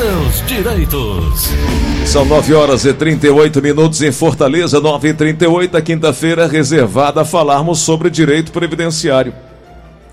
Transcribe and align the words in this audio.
seus 0.00 0.46
direitos. 0.46 1.50
São 2.06 2.24
9 2.24 2.54
horas 2.54 2.86
e 2.86 2.94
38 2.94 3.60
minutos 3.60 4.00
em 4.00 4.10
Fortaleza, 4.10 4.80
9 4.80 5.08
e 5.08 5.12
38 5.14 5.76
a 5.76 5.82
quinta-feira 5.82 6.46
reservada 6.46 7.20
a 7.20 7.24
falarmos 7.26 7.80
sobre 7.80 8.08
direito 8.08 8.50
previdenciário. 8.50 9.34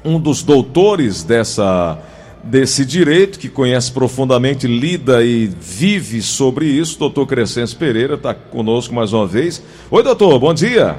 Um 0.03 0.19
dos 0.19 0.43
doutores 0.43 1.23
dessa 1.23 1.97
desse 2.43 2.85
direito, 2.85 3.39
que 3.39 3.47
conhece 3.47 3.91
profundamente, 3.91 4.67
lida 4.67 5.23
e 5.23 5.47
vive 5.47 6.21
sobre 6.21 6.65
isso, 6.65 6.99
doutor 6.99 7.25
Crescêncio 7.25 7.77
Pereira, 7.77 8.15
está 8.15 8.33
conosco 8.33 8.93
mais 8.93 9.13
uma 9.13 9.25
vez. 9.25 9.63
Oi, 9.89 10.03
doutor, 10.03 10.37
bom 10.37 10.53
dia. 10.53 10.97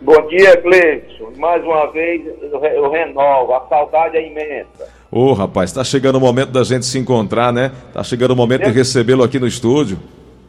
Bom 0.00 0.26
dia, 0.26 0.60
Gleison. 0.60 1.32
Mais 1.36 1.62
uma 1.62 1.86
vez 1.92 2.20
eu 2.26 2.90
renovo, 2.90 3.54
a 3.54 3.60
saudade 3.68 4.16
é 4.16 4.26
imensa. 4.26 4.93
Ô, 5.16 5.26
oh, 5.26 5.32
rapaz, 5.32 5.70
está 5.70 5.84
chegando 5.84 6.16
o 6.16 6.20
momento 6.20 6.50
da 6.50 6.64
gente 6.64 6.84
se 6.84 6.98
encontrar, 6.98 7.52
né? 7.52 7.70
Está 7.86 8.02
chegando 8.02 8.32
o 8.32 8.36
momento 8.36 8.62
Deus... 8.62 8.72
de 8.72 8.78
recebê-lo 8.78 9.22
aqui 9.22 9.38
no 9.38 9.46
estúdio. 9.46 9.96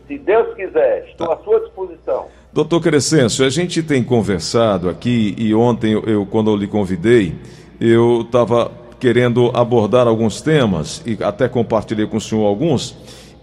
Se 0.07 0.17
Deus 0.17 0.55
quiser, 0.55 1.05
estou 1.07 1.27
tá. 1.27 1.33
à 1.33 1.37
sua 1.43 1.59
disposição. 1.59 2.25
Doutor 2.51 2.81
Crescêncio, 2.81 3.45
a 3.45 3.49
gente 3.49 3.83
tem 3.83 4.03
conversado 4.03 4.89
aqui 4.89 5.35
e 5.37 5.53
ontem 5.53 5.93
eu, 5.93 6.01
eu 6.05 6.25
quando 6.25 6.49
eu 6.49 6.55
lhe 6.55 6.65
convidei, 6.65 7.35
eu 7.79 8.21
estava 8.21 8.71
querendo 8.99 9.51
abordar 9.53 10.07
alguns 10.07 10.41
temas 10.41 10.99
e 11.05 11.23
até 11.23 11.47
compartilhei 11.47 12.07
com 12.07 12.17
o 12.17 12.21
senhor 12.21 12.43
alguns. 12.43 12.97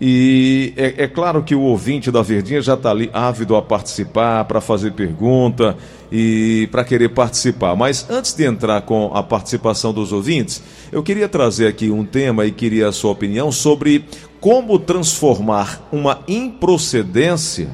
E 0.05 0.75
é, 0.77 1.05
é, 1.05 1.07
claro 1.07 1.45
que 1.45 1.55
o 1.55 1.61
ouvinte 1.61 2.11
da 2.11 2.23
Verdinha 2.23 2.61
já 2.61 2.75
está 2.75 2.91
ali 2.91 3.09
ávido 3.13 3.55
a 3.55 3.63
participar, 3.63 4.45
para 4.47 4.61
fazer 4.61 4.91
pergunta 4.95 5.77
e 6.11 6.69
para 6.73 6.83
querer 6.83 7.11
participar. 7.11 7.77
Mas 7.77 8.11
antes 8.11 8.35
de 8.35 8.45
entrar 8.45 8.83
com 8.83 9.13
a 9.15 9.23
participação 9.23 9.93
dos 9.93 10.13
ouvintes, 10.13 10.61
eu 10.91 11.05
queria 11.05 11.29
trazer 11.29 11.69
aqui 11.69 11.89
um 11.89 12.05
tema 12.05 12.45
e 12.45 12.51
queria 12.51 12.89
a 12.89 12.93
sua 12.93 13.13
opinião 13.13 13.53
sobre 13.53 14.05
como 14.41 14.77
transformar 14.77 15.89
uma 15.93 16.19
improcedência 16.27 17.69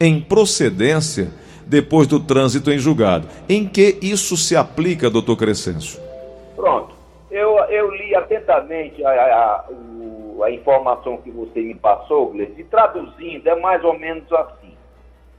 em 0.00 0.20
procedência 0.20 1.30
depois 1.64 2.08
do 2.08 2.18
trânsito 2.18 2.72
em 2.72 2.78
julgado. 2.80 3.28
Em 3.48 3.68
que 3.68 3.98
isso 4.02 4.36
se 4.36 4.56
aplica, 4.56 5.08
doutor 5.08 5.36
Crescêncio? 5.36 6.00
Pronto. 6.56 6.90
Eu, 7.30 7.56
eu 7.70 7.88
li 7.94 8.16
atentamente 8.16 9.04
a, 9.04 9.10
a, 9.10 9.64
o, 10.38 10.44
a 10.44 10.50
informação 10.50 11.16
que 11.18 11.30
você 11.30 11.60
me 11.60 11.74
passou, 11.74 12.30
Gleice, 12.30 12.60
e 12.60 12.64
traduzindo, 12.64 13.46
é 13.46 13.54
mais 13.56 13.82
ou 13.84 13.98
menos 13.98 14.30
assim. 14.32 14.72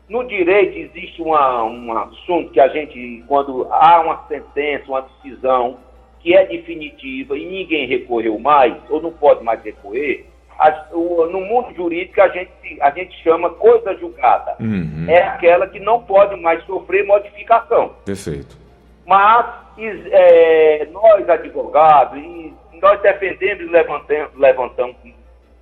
No 0.08 0.28
direito 0.28 0.78
existe 0.78 1.22
uma, 1.22 1.64
um 1.64 1.98
assunto 1.98 2.52
que 2.52 2.60
a 2.60 2.68
gente, 2.68 3.24
quando 3.28 3.68
há 3.72 4.02
uma 4.02 4.26
sentença, 4.28 4.86
uma 4.88 5.02
decisão 5.02 5.78
que 6.20 6.36
é 6.36 6.46
definitiva 6.46 7.38
e 7.38 7.46
ninguém 7.46 7.88
recorreu 7.88 8.38
mais, 8.40 8.76
ou 8.90 9.02
não 9.02 9.12
pode 9.12 9.44
mais 9.44 9.64
recorrer, 9.64 10.26
a, 10.58 10.88
o, 10.92 11.26
no 11.28 11.40
mundo 11.42 11.74
jurídico 11.74 12.22
a 12.22 12.28
gente, 12.28 12.52
a 12.82 12.92
gente 12.92 13.16
chama 13.24 13.52
coisa 13.52 13.96
julgada. 13.96 14.56
Uhum. 14.60 15.06
É 15.08 15.22
aquela 15.22 15.68
que 15.68 15.80
não 15.80 16.02
pode 16.02 16.36
mais 16.42 16.64
sofrer 16.66 17.06
modificação. 17.06 17.94
Perfeito. 18.04 18.58
Mas 19.06 19.46
é, 20.12 20.88
nós, 20.92 21.30
advogados, 21.30 22.18
e 22.20 22.54
nós 22.82 23.02
defendemos 23.02 23.66
e 23.66 23.70
levantamos, 23.70 24.36
levantamos 24.36 24.96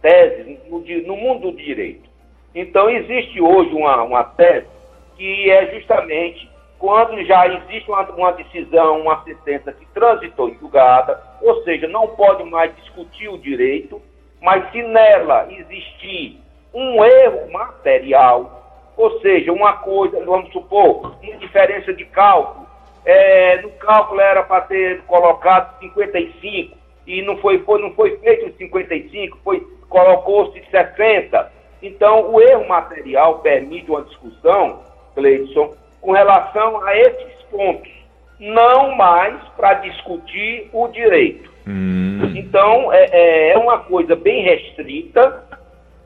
teses 0.01 0.59
no, 0.69 0.79
no, 0.79 1.17
mundo 1.17 1.51
do 1.51 1.57
direito. 1.57 2.07
Então, 2.53 2.89
existe 2.89 3.41
hoje 3.41 3.71
uma, 3.73 4.01
uma 4.03 4.23
tese 4.23 4.67
que 5.15 5.49
é 5.49 5.73
justamente 5.73 6.49
quando 6.77 7.23
já 7.25 7.47
existe 7.47 7.89
uma, 7.89 8.03
uma 8.11 8.31
decisão, 8.33 9.01
uma 9.01 9.23
sentença 9.23 9.71
que 9.73 9.85
transitou 9.87 10.49
em 10.49 10.57
julgada, 10.59 11.19
ou 11.41 11.63
seja, 11.63 11.87
não 11.87 12.07
pode 12.09 12.43
mais 12.43 12.75
discutir 12.75 13.27
o 13.27 13.37
direito, 13.37 14.01
mas 14.41 14.71
se 14.71 14.81
nela 14.83 15.47
existir 15.51 16.39
um 16.73 17.03
erro 17.03 17.51
material, 17.51 18.93
ou 18.95 19.19
seja, 19.21 19.51
uma 19.51 19.73
coisa, 19.77 20.23
vamos 20.23 20.51
supor, 20.51 21.17
uma 21.21 21.37
diferença 21.37 21.91
de 21.93 22.05
cálculo, 22.05 22.67
é, 23.03 23.61
no 23.61 23.71
cálculo 23.71 24.19
era 24.19 24.43
para 24.43 24.61
ter 24.61 25.01
colocado 25.03 25.79
55 25.79 26.77
e 27.07 27.21
não 27.21 27.37
foi, 27.37 27.59
foi, 27.59 27.81
não 27.81 27.91
foi 27.93 28.17
feito 28.17 28.55
55, 28.57 29.39
foi, 29.43 29.65
colocou-se 29.89 30.61
60. 30.69 31.51
Então, 31.81 32.31
o 32.33 32.41
erro 32.41 32.67
material 32.67 33.39
permite 33.39 33.89
uma 33.89 34.01
discussão, 34.01 34.81
Cleidson, 35.15 35.73
com 36.01 36.11
relação 36.11 36.83
a 36.83 36.95
esses 36.97 37.41
pontos, 37.49 37.91
não 38.39 38.95
mais 38.95 39.35
para 39.55 39.75
discutir 39.75 40.69
o 40.73 40.87
direito. 40.89 41.49
Hum. 41.65 42.33
Então, 42.35 42.91
é, 42.91 43.05
é, 43.11 43.49
é, 43.51 43.57
uma 43.57 43.79
coisa 43.79 44.15
bem 44.15 44.43
restrita 44.43 45.43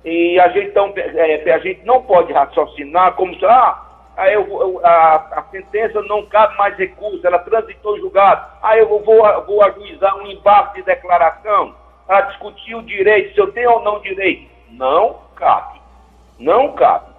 e 0.06 0.39
a 0.39 0.50
gente, 0.50 0.68
então, 0.68 0.94
é, 0.95 1.51
a 1.51 1.59
gente 1.59 1.85
não 1.85 2.01
pode 2.03 2.31
raciocinar 2.31 3.13
como 3.13 3.35
se, 3.38 3.45
ah, 3.45 3.91
aí 4.18 4.34
eu, 4.34 4.46
eu, 4.48 4.82
a, 4.86 5.16
a, 5.16 5.44
sentença 5.52 6.02
não 6.04 6.26
cabe 6.26 6.58
mais 6.58 6.78
recurso, 6.78 7.26
ela 7.26 7.40
transitou 7.40 8.00
julgado, 8.00 8.46
aí 8.62 8.80
eu 8.80 8.88
vou, 8.88 9.04
vou 9.04 9.64
ajuizar 9.64 10.16
um 10.18 10.28
embarque 10.28 10.80
de 10.80 10.86
declaração 10.86 11.76
para 12.06 12.22
discutir 12.22 12.76
o 12.76 12.82
direito, 12.82 13.34
se 13.34 13.40
eu 13.40 13.52
tenho 13.52 13.72
ou 13.72 13.84
não 13.84 14.02
direito. 14.02 14.50
Não 14.72 15.16
cabe. 15.36 15.80
Não 16.40 16.74
cabe. 16.74 17.12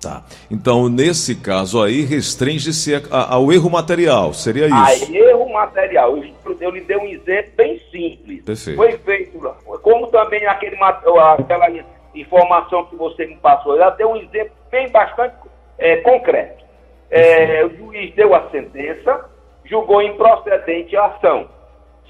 Tá. 0.00 0.22
Então, 0.50 0.88
nesse 0.88 1.34
caso 1.34 1.82
aí, 1.82 2.02
restringe-se 2.02 2.92
ao 3.10 3.50
erro 3.50 3.70
material, 3.70 4.34
seria 4.34 4.66
isso? 4.66 5.12
A 5.12 5.16
erro 5.16 5.50
material. 5.50 6.16
Eu, 6.16 6.56
eu 6.60 6.70
lhe 6.70 6.82
dei 6.82 6.96
um 6.96 7.06
exemplo 7.06 7.52
bem 7.56 7.80
simples. 7.90 8.44
Perfeito. 8.44 8.76
Foi 8.76 8.92
feito, 8.98 9.38
como 9.82 10.06
também 10.08 10.46
aquele, 10.46 10.76
aquela 10.82 11.68
informação 12.14 12.84
que 12.84 12.96
você 12.96 13.26
me 13.26 13.36
passou, 13.36 13.76
ela 13.76 13.90
deu 13.90 14.10
um 14.10 14.16
exemplo 14.16 14.52
bem 14.70 14.90
bastante 14.90 15.36
é, 15.78 15.96
concreto. 15.98 16.64
É, 17.10 17.64
o 17.64 17.76
juiz 17.76 18.14
deu 18.14 18.34
a 18.34 18.50
sentença, 18.50 19.30
julgou 19.64 20.02
improcedente 20.02 20.96
a 20.96 21.06
ação. 21.06 21.48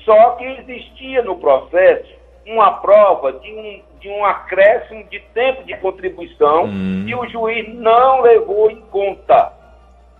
Só 0.05 0.31
que 0.33 0.45
existia 0.45 1.23
no 1.23 1.37
processo 1.37 2.13
uma 2.47 2.73
prova 2.73 3.33
de 3.33 3.53
um, 3.53 3.83
de 4.01 4.09
um 4.09 4.25
acréscimo 4.25 5.05
de 5.05 5.21
tempo 5.33 5.65
de 5.65 5.77
contribuição 5.79 6.65
hum. 6.65 7.05
e 7.07 7.15
o 7.15 7.27
juiz 7.29 7.73
não 7.75 8.21
levou 8.21 8.71
em 8.71 8.81
conta. 8.91 9.53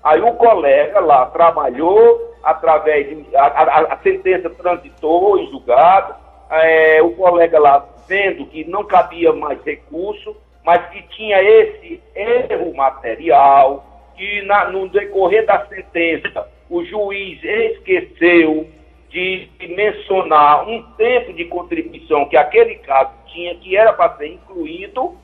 Aí 0.03 0.21
o 0.21 0.33
colega 0.35 1.01
lá 1.01 1.27
trabalhou 1.27 2.35
através 2.43 3.09
de. 3.09 3.37
A, 3.37 3.47
a, 3.47 3.95
a 3.95 3.99
sentença 3.99 4.51
transitou 4.51 5.39
em 5.39 5.51
julgado, 5.51 6.15
é, 6.51 7.03
o 7.03 7.13
colega 7.13 7.59
lá 7.59 7.87
vendo 8.07 8.47
que 8.47 8.65
não 8.65 8.85
cabia 8.85 9.33
mais 9.33 9.63
recurso, 9.65 10.37
mas 10.63 10.87
que 10.91 11.03
tinha 11.09 11.43
esse 11.43 12.03
erro 12.15 12.75
material, 12.75 13.85
que 14.17 14.43
na, 14.43 14.71
no 14.71 14.89
decorrer 14.89 15.45
da 15.47 15.67
sentença 15.67 16.49
o 16.69 16.85
juiz 16.85 17.43
esqueceu 17.43 18.69
de 19.11 19.49
mencionar 19.77 20.69
um 20.69 20.83
tempo 20.97 21.33
de 21.33 21.45
contribuição 21.45 22.29
que 22.29 22.37
aquele 22.37 22.77
caso 22.77 23.11
tinha, 23.33 23.55
que 23.57 23.77
era 23.77 23.93
para 23.93 24.17
ser 24.17 24.27
incluído, 24.27 25.17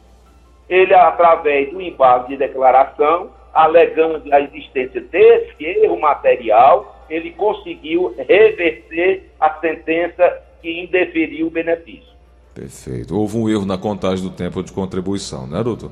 ele, 0.69 0.95
através 0.95 1.71
do 1.73 1.81
embargo 1.81 2.29
de 2.29 2.37
declaração, 2.37 3.31
alegando 3.53 4.33
a 4.33 4.41
existência 4.41 5.01
desse 5.01 5.65
erro 5.65 5.99
material, 5.99 7.05
ele 7.11 7.33
conseguiu 7.33 8.15
reverter 8.17 9.29
a 9.41 9.51
sentença 9.55 10.41
que 10.63 10.81
indeferiu 10.81 11.49
o 11.49 11.51
benefício. 11.51 12.11
Perfeito. 12.55 13.17
Houve 13.17 13.37
um 13.37 13.49
erro 13.49 13.67
na 13.67 13.77
contagem 13.77 14.23
do 14.23 14.31
tempo 14.31 14.63
de 14.63 14.73
contribuição, 14.73 15.49
né, 15.49 15.63
doutor? 15.65 15.91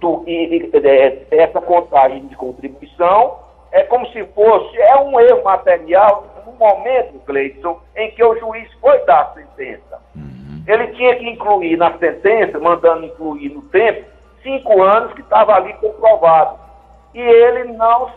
Do, 0.00 0.24
e, 0.26 0.56
e, 0.56 1.36
essa 1.36 1.60
contagem 1.60 2.26
de 2.26 2.36
contribuição 2.36 3.38
é 3.72 3.82
como 3.84 4.06
se 4.08 4.24
fosse, 4.26 4.76
é 4.78 4.96
um 5.00 5.18
erro 5.20 5.44
material 5.44 6.24
no 6.46 6.52
momento, 6.52 7.18
Cleiton, 7.26 7.78
em 7.96 8.10
que 8.12 8.24
o 8.24 8.38
juiz 8.38 8.72
foi 8.80 8.98
dar 9.04 9.22
a 9.22 9.34
sentença. 9.34 10.00
Uhum. 10.14 10.64
Ele 10.66 10.86
tinha 10.88 11.16
que 11.16 11.28
incluir 11.28 11.76
na 11.76 11.96
sentença, 11.98 12.58
mandando 12.58 13.04
incluir 13.04 13.50
no 13.50 13.62
tempo, 13.62 14.04
cinco 14.42 14.82
anos 14.82 15.12
que 15.12 15.20
estava 15.20 15.54
ali 15.54 15.74
comprovado. 15.74 16.58
E 17.14 17.20
ele 17.20 17.64
não, 17.72 18.10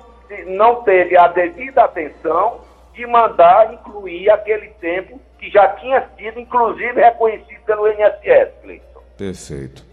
não 0.47 0.83
teve 0.83 1.17
a 1.17 1.27
devida 1.27 1.83
atenção 1.83 2.61
de 2.93 3.05
mandar 3.07 3.73
incluir 3.73 4.29
aquele 4.29 4.67
tempo 4.79 5.19
que 5.39 5.49
já 5.49 5.67
tinha 5.75 6.07
sido, 6.17 6.39
inclusive, 6.39 7.01
reconhecido 7.01 7.61
pelo 7.65 7.87
INSS, 7.87 8.51
Cleiton. 8.61 9.01
Perfeito. 9.17 9.88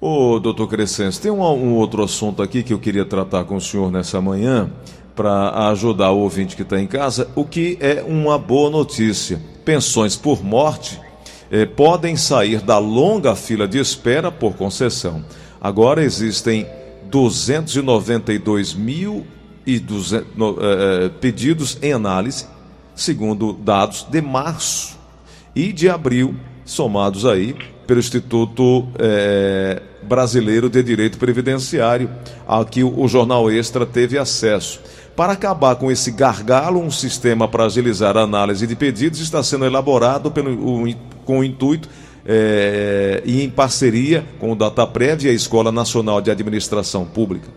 Ô, 0.00 0.40
doutor 0.40 0.66
Crescêncio, 0.66 1.20
tem 1.20 1.30
um, 1.30 1.42
um, 1.42 1.74
outro 1.74 2.02
assunto 2.02 2.42
aqui 2.42 2.62
que 2.62 2.72
eu 2.72 2.78
queria 2.78 3.04
tratar 3.04 3.44
com 3.44 3.56
o 3.56 3.60
senhor 3.60 3.92
nessa 3.92 4.18
manhã, 4.18 4.70
para 5.14 5.68
ajudar 5.68 6.10
o 6.10 6.20
ouvinte 6.20 6.56
que 6.56 6.62
está 6.62 6.80
em 6.80 6.86
casa, 6.86 7.28
o 7.34 7.44
que 7.44 7.76
é 7.80 8.02
uma 8.02 8.38
boa 8.38 8.70
notícia. 8.70 9.38
Pensões 9.62 10.16
por 10.16 10.42
morte 10.42 10.98
eh, 11.50 11.66
podem 11.66 12.16
sair 12.16 12.62
da 12.62 12.78
longa 12.78 13.36
fila 13.36 13.68
de 13.68 13.78
espera 13.78 14.32
por 14.32 14.54
concessão. 14.54 15.22
Agora 15.60 16.02
existem 16.02 16.66
292 17.10 18.72
mil 18.72 19.26
e 19.66 19.78
200, 19.78 20.26
no, 20.34 20.56
eh, 20.58 21.10
pedidos 21.20 21.76
em 21.82 21.92
análise 21.92 22.46
segundo 22.94 23.52
dados 23.52 24.06
de 24.08 24.22
março, 24.22 24.98
e 25.54 25.72
de 25.72 25.90
abril, 25.90 26.34
somados 26.64 27.26
aí 27.26 27.54
pelo 27.90 27.98
Instituto 27.98 28.86
é, 29.00 29.82
Brasileiro 30.00 30.70
de 30.70 30.80
Direito 30.80 31.18
Previdenciário, 31.18 32.08
a 32.46 32.64
que 32.64 32.84
o 32.84 33.08
Jornal 33.08 33.50
Extra 33.50 33.84
teve 33.84 34.16
acesso. 34.16 34.80
Para 35.16 35.32
acabar 35.32 35.74
com 35.74 35.90
esse 35.90 36.12
gargalo, 36.12 36.78
um 36.78 36.88
sistema 36.88 37.48
para 37.48 37.64
agilizar 37.64 38.16
a 38.16 38.20
análise 38.20 38.64
de 38.64 38.76
pedidos 38.76 39.18
está 39.18 39.42
sendo 39.42 39.64
elaborado 39.64 40.30
pelo, 40.30 40.84
o, 40.84 40.94
com 41.24 41.40
o 41.40 41.44
intuito 41.44 41.88
é, 42.24 43.24
e 43.26 43.42
em 43.42 43.50
parceria 43.50 44.24
com 44.38 44.52
o 44.52 44.54
Dataprev 44.54 45.24
e 45.24 45.28
a 45.28 45.32
Escola 45.32 45.72
Nacional 45.72 46.20
de 46.20 46.30
Administração 46.30 47.04
Pública. 47.04 47.48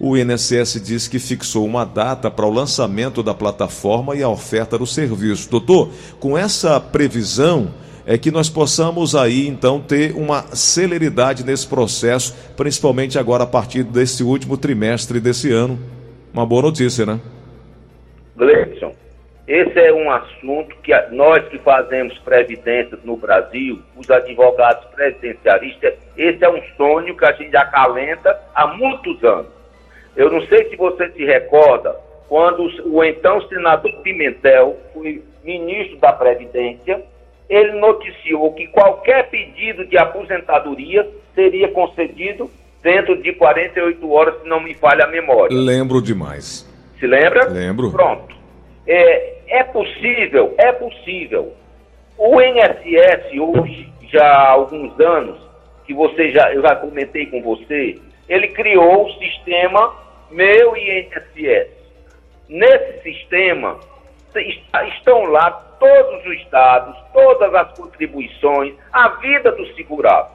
O 0.00 0.16
INSS 0.16 0.82
diz 0.84 1.06
que 1.06 1.20
fixou 1.20 1.64
uma 1.64 1.84
data 1.84 2.28
para 2.28 2.44
o 2.44 2.52
lançamento 2.52 3.22
da 3.22 3.32
plataforma 3.32 4.16
e 4.16 4.22
a 4.24 4.28
oferta 4.28 4.76
do 4.76 4.84
serviço. 4.84 5.48
Doutor, 5.48 5.90
com 6.18 6.36
essa 6.36 6.80
previsão, 6.80 7.70
é 8.06 8.16
que 8.16 8.30
nós 8.30 8.48
possamos 8.48 9.16
aí 9.16 9.48
então 9.48 9.80
ter 9.80 10.14
uma 10.14 10.42
celeridade 10.54 11.44
nesse 11.44 11.66
processo, 11.66 12.34
principalmente 12.56 13.18
agora 13.18 13.42
a 13.42 13.46
partir 13.46 13.82
desse 13.82 14.22
último 14.22 14.56
trimestre 14.56 15.18
desse 15.18 15.52
ano. 15.52 15.76
Uma 16.32 16.46
boa 16.46 16.62
notícia, 16.62 17.04
né? 17.04 17.20
Gleison, 18.36 18.94
esse 19.48 19.78
é 19.78 19.92
um 19.92 20.08
assunto 20.08 20.76
que 20.84 20.92
nós 21.10 21.48
que 21.48 21.58
fazemos 21.58 22.16
previdências 22.18 23.00
no 23.02 23.16
Brasil, 23.16 23.82
os 23.96 24.08
advogados 24.08 24.84
previdenciaristas, 24.94 25.94
esse 26.16 26.44
é 26.44 26.48
um 26.48 26.62
sonho 26.76 27.16
que 27.16 27.24
a 27.24 27.32
gente 27.32 27.56
acalenta 27.56 28.38
há 28.54 28.68
muitos 28.68 29.22
anos. 29.24 29.48
Eu 30.14 30.30
não 30.30 30.46
sei 30.46 30.68
se 30.68 30.76
você 30.76 31.10
se 31.10 31.24
recorda, 31.24 31.96
quando 32.28 32.68
o 32.84 33.02
então 33.02 33.40
senador 33.48 33.92
Pimentel 34.02 34.76
foi 34.94 35.22
ministro 35.44 35.98
da 35.98 36.12
Previdência, 36.12 37.02
ele 37.48 37.72
noticiou 37.78 38.52
que 38.54 38.66
qualquer 38.68 39.28
pedido 39.28 39.86
de 39.86 39.96
aposentadoria 39.96 41.08
seria 41.34 41.68
concedido 41.68 42.50
dentro 42.82 43.20
de 43.20 43.32
48 43.32 44.12
horas, 44.12 44.40
se 44.42 44.48
não 44.48 44.60
me 44.60 44.74
falha 44.74 45.04
a 45.04 45.08
memória. 45.08 45.56
Lembro 45.56 46.00
demais. 46.02 46.68
Se 46.98 47.06
lembra? 47.06 47.48
Lembro. 47.48 47.90
Pronto. 47.90 48.34
É, 48.86 49.34
é 49.48 49.64
possível, 49.64 50.54
é 50.58 50.72
possível. 50.72 51.52
O 52.16 52.40
INSS 52.40 53.38
hoje, 53.38 53.92
já 54.12 54.24
há 54.24 54.50
alguns 54.50 54.98
anos, 55.00 55.38
que 55.84 55.92
você 55.92 56.30
já, 56.30 56.52
eu 56.52 56.62
já 56.62 56.74
comentei 56.76 57.26
com 57.26 57.42
você, 57.42 57.98
ele 58.28 58.48
criou 58.48 59.06
o 59.06 59.12
sistema 59.18 59.94
Meu 60.30 60.76
INSS. 60.76 61.68
Nesse 62.48 63.02
sistema, 63.02 63.78
estão 64.88 65.24
lá 65.24 65.65
todos 65.78 66.26
os 66.26 66.50
dados, 66.50 66.96
todas 67.12 67.54
as 67.54 67.78
contribuições, 67.78 68.74
a 68.92 69.08
vida 69.08 69.52
do 69.52 69.66
segurado. 69.74 70.30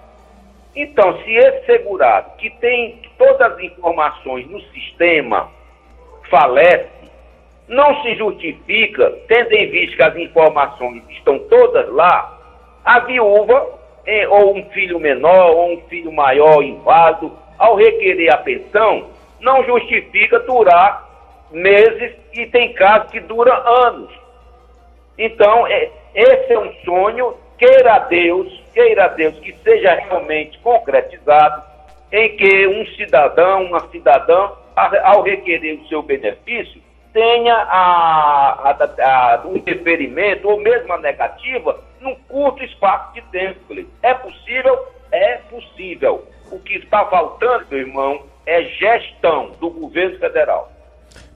Então, 0.75 1.17
se 1.23 1.31
esse 1.35 1.65
segurado, 1.65 2.31
que 2.37 2.49
tem 2.57 3.01
todas 3.17 3.53
as 3.53 3.59
informações 3.59 4.47
no 4.49 4.61
sistema, 4.71 5.49
falece, 6.29 6.89
não 7.67 8.01
se 8.01 8.15
justifica, 8.15 9.11
tendo 9.27 9.51
em 9.53 9.69
vista 9.69 9.95
que 9.97 10.03
as 10.03 10.15
informações 10.15 11.03
estão 11.09 11.39
todas 11.39 11.89
lá, 11.89 12.37
a 12.85 12.99
viúva, 13.01 13.79
eh, 14.05 14.27
ou 14.27 14.57
um 14.57 14.63
filho 14.71 14.99
menor, 14.99 15.51
ou 15.51 15.73
um 15.73 15.81
filho 15.87 16.11
maior 16.11 16.61
inválido, 16.63 17.31
ao 17.57 17.75
requerer 17.75 18.33
a 18.33 18.37
pensão, 18.37 19.09
não 19.39 19.63
justifica 19.65 20.39
durar 20.39 21.09
meses 21.51 22.13
e 22.33 22.45
tem 22.47 22.73
casos 22.73 23.11
que 23.11 23.19
duram 23.19 23.53
anos. 23.53 24.20
Então, 25.23 25.67
é, 25.67 25.87
esse 26.15 26.51
é 26.51 26.59
um 26.59 26.73
sonho, 26.83 27.37
queira 27.55 27.99
Deus, 27.99 28.51
queira 28.73 29.07
Deus 29.09 29.37
que 29.39 29.55
seja 29.57 29.93
realmente 29.93 30.57
concretizado, 30.59 31.61
em 32.11 32.35
que 32.35 32.65
um 32.65 32.83
cidadão, 32.95 33.65
uma 33.65 33.87
cidadã, 33.89 34.49
ao 35.03 35.21
requerer 35.21 35.79
o 35.79 35.87
seu 35.87 36.01
benefício, 36.01 36.81
tenha 37.13 37.53
a, 37.53 38.71
a, 38.71 39.35
a, 39.35 39.41
um 39.45 39.59
deferimento 39.59 40.49
ou 40.49 40.59
mesmo 40.59 40.91
a 40.91 40.97
negativa 40.97 41.79
num 41.99 42.15
curto 42.27 42.63
espaço 42.63 43.13
de 43.13 43.21
tempo. 43.29 43.59
É 44.01 44.15
possível? 44.15 44.87
É 45.11 45.35
possível. 45.51 46.25
O 46.51 46.59
que 46.59 46.77
está 46.77 47.05
faltando, 47.05 47.67
meu 47.69 47.79
irmão, 47.81 48.23
é 48.47 48.63
gestão 48.63 49.51
do 49.59 49.69
governo 49.69 50.17
federal. 50.17 50.71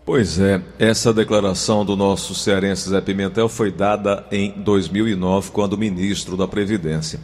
Pois 0.05 0.39
é, 0.39 0.61
essa 0.77 1.11
declaração 1.11 1.83
do 1.83 1.95
nosso 1.95 2.35
cearense 2.35 2.87
Zé 2.87 3.01
Pimentel 3.01 3.49
foi 3.49 3.71
dada 3.71 4.23
em 4.31 4.51
2009, 4.51 5.49
quando 5.49 5.75
ministro 5.75 6.37
da 6.37 6.47
Previdência. 6.47 7.19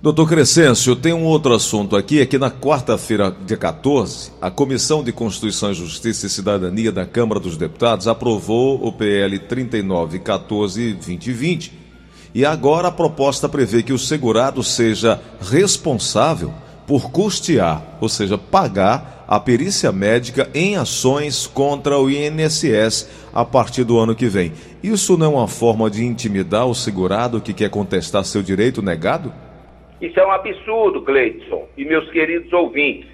Doutor 0.00 0.26
Crescêncio, 0.26 0.96
tem 0.96 1.12
um 1.12 1.24
outro 1.24 1.54
assunto 1.54 1.94
aqui, 1.94 2.22
é 2.22 2.26
que 2.26 2.38
na 2.38 2.50
quarta-feira, 2.50 3.30
dia 3.44 3.58
14, 3.58 4.32
a 4.40 4.50
Comissão 4.50 5.04
de 5.04 5.12
Constituição, 5.12 5.74
Justiça 5.74 6.26
e 6.26 6.30
Cidadania 6.30 6.90
da 6.90 7.04
Câmara 7.04 7.38
dos 7.38 7.58
Deputados 7.58 8.08
aprovou 8.08 8.82
o 8.82 8.90
PL 8.90 9.38
3914-2020. 9.40 11.72
E 12.34 12.46
agora 12.46 12.88
a 12.88 12.92
proposta 12.92 13.50
prevê 13.50 13.82
que 13.82 13.92
o 13.92 13.98
segurado 13.98 14.62
seja 14.62 15.20
responsável 15.42 16.54
por 16.86 17.10
custear, 17.10 17.98
ou 18.00 18.08
seja, 18.08 18.38
pagar 18.38 19.13
a 19.26 19.40
perícia 19.40 19.90
médica 19.90 20.48
em 20.54 20.76
ações 20.76 21.46
contra 21.46 21.98
o 21.98 22.10
INSS 22.10 23.30
a 23.32 23.44
partir 23.44 23.84
do 23.84 23.98
ano 23.98 24.14
que 24.14 24.26
vem. 24.26 24.52
Isso 24.82 25.16
não 25.16 25.26
é 25.26 25.36
uma 25.36 25.48
forma 25.48 25.90
de 25.90 26.04
intimidar 26.04 26.66
o 26.66 26.74
segurado 26.74 27.40
que 27.40 27.54
quer 27.54 27.70
contestar 27.70 28.24
seu 28.24 28.42
direito 28.42 28.82
negado? 28.82 29.32
Isso 30.00 30.18
é 30.20 30.26
um 30.26 30.30
absurdo, 30.30 31.00
Gleidson 31.00 31.66
e 31.76 31.84
meus 31.84 32.10
queridos 32.10 32.52
ouvintes. 32.52 33.08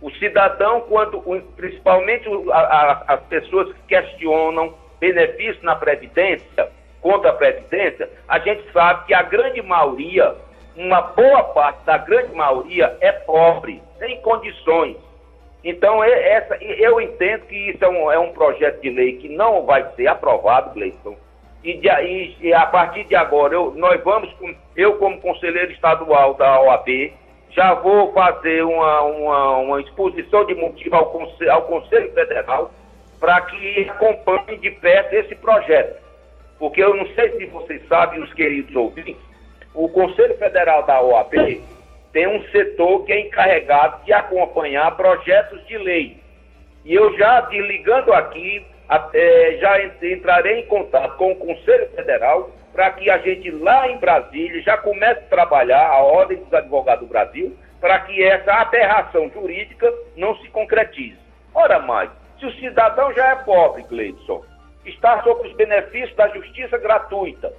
O 0.00 0.10
cidadão, 0.12 0.82
quando, 0.82 1.20
principalmente 1.56 2.28
a, 2.52 2.58
a, 2.58 3.14
as 3.14 3.20
pessoas 3.22 3.72
que 3.72 3.96
questionam 3.96 4.72
benefício 5.00 5.58
na 5.64 5.74
Previdência, 5.74 6.68
contra 7.00 7.30
a 7.30 7.34
Previdência, 7.34 8.08
a 8.28 8.38
gente 8.38 8.62
sabe 8.72 9.06
que 9.06 9.14
a 9.14 9.22
grande 9.22 9.62
maioria, 9.62 10.34
uma 10.76 11.00
boa 11.00 11.42
parte 11.44 11.84
da 11.84 11.98
grande 11.98 12.34
maioria 12.34 12.96
é 13.00 13.12
pobre, 13.12 13.82
sem 13.98 14.20
condições. 14.20 14.96
Então, 15.64 16.02
essa, 16.04 16.56
eu 16.62 17.00
entendo 17.00 17.46
que 17.46 17.70
isso 17.70 17.84
é 17.84 17.88
um, 17.88 18.12
é 18.12 18.18
um 18.18 18.32
projeto 18.32 18.80
de 18.80 18.90
lei 18.90 19.16
que 19.16 19.28
não 19.28 19.66
vai 19.66 19.84
ser 19.96 20.06
aprovado, 20.06 20.72
Gleison. 20.74 21.16
E, 21.64 21.72
e, 21.72 22.36
e, 22.40 22.54
a 22.54 22.66
partir 22.66 23.04
de 23.04 23.16
agora, 23.16 23.54
eu, 23.54 23.72
nós 23.74 24.02
vamos, 24.04 24.32
eu 24.76 24.96
como 24.98 25.20
conselheiro 25.20 25.72
estadual 25.72 26.34
da 26.34 26.60
OAB, 26.60 27.12
já 27.50 27.74
vou 27.74 28.12
fazer 28.12 28.62
uma, 28.62 29.02
uma, 29.02 29.56
uma 29.56 29.80
exposição 29.80 30.44
de 30.44 30.54
motivo 30.54 30.94
ao, 30.94 31.06
Conselho, 31.06 31.52
ao 31.52 31.62
Conselho 31.62 32.12
Federal 32.12 32.70
para 33.18 33.40
que 33.40 33.88
acompanhe 33.90 34.58
de 34.58 34.70
perto 34.70 35.12
esse 35.14 35.34
projeto. 35.34 36.00
Porque 36.58 36.82
eu 36.82 36.94
não 36.94 37.06
sei 37.14 37.30
se 37.36 37.46
vocês 37.46 37.86
sabem, 37.88 38.22
os 38.22 38.32
queridos 38.32 38.74
ouvintes, 38.74 39.16
o 39.74 39.88
Conselho 39.88 40.36
Federal 40.38 40.84
da 40.84 41.00
OAB 41.00 41.60
tem 42.18 42.26
um 42.26 42.42
setor 42.48 43.04
que 43.04 43.12
é 43.12 43.20
encarregado 43.20 44.04
de 44.04 44.12
acompanhar 44.12 44.96
projetos 44.96 45.64
de 45.68 45.78
lei. 45.78 46.20
E 46.84 46.92
eu 46.92 47.16
já, 47.16 47.42
ligando 47.48 48.12
aqui, 48.12 48.66
até, 48.88 49.56
já 49.58 49.80
entrarei 50.02 50.58
em 50.58 50.66
contato 50.66 51.16
com 51.16 51.30
o 51.30 51.36
Conselho 51.36 51.88
Federal 51.90 52.50
para 52.72 52.90
que 52.90 53.08
a 53.08 53.18
gente 53.18 53.52
lá 53.52 53.88
em 53.88 53.98
Brasília 53.98 54.60
já 54.62 54.76
comece 54.78 55.20
a 55.20 55.28
trabalhar 55.28 55.86
a 55.86 56.02
Ordem 56.02 56.38
dos 56.38 56.52
Advogados 56.52 57.06
do 57.06 57.08
Brasil 57.08 57.56
para 57.80 58.00
que 58.00 58.20
essa 58.24 58.52
aberração 58.52 59.30
jurídica 59.30 59.88
não 60.16 60.36
se 60.38 60.48
concretize. 60.48 61.18
Ora 61.54 61.78
mais, 61.78 62.10
se 62.40 62.46
o 62.46 62.52
cidadão 62.54 63.12
já 63.14 63.28
é 63.28 63.36
pobre, 63.44 63.84
Gleidson, 63.84 64.44
está 64.84 65.22
sob 65.22 65.46
os 65.46 65.54
benefícios 65.54 66.16
da 66.16 66.26
justiça 66.30 66.78
gratuita, 66.78 67.52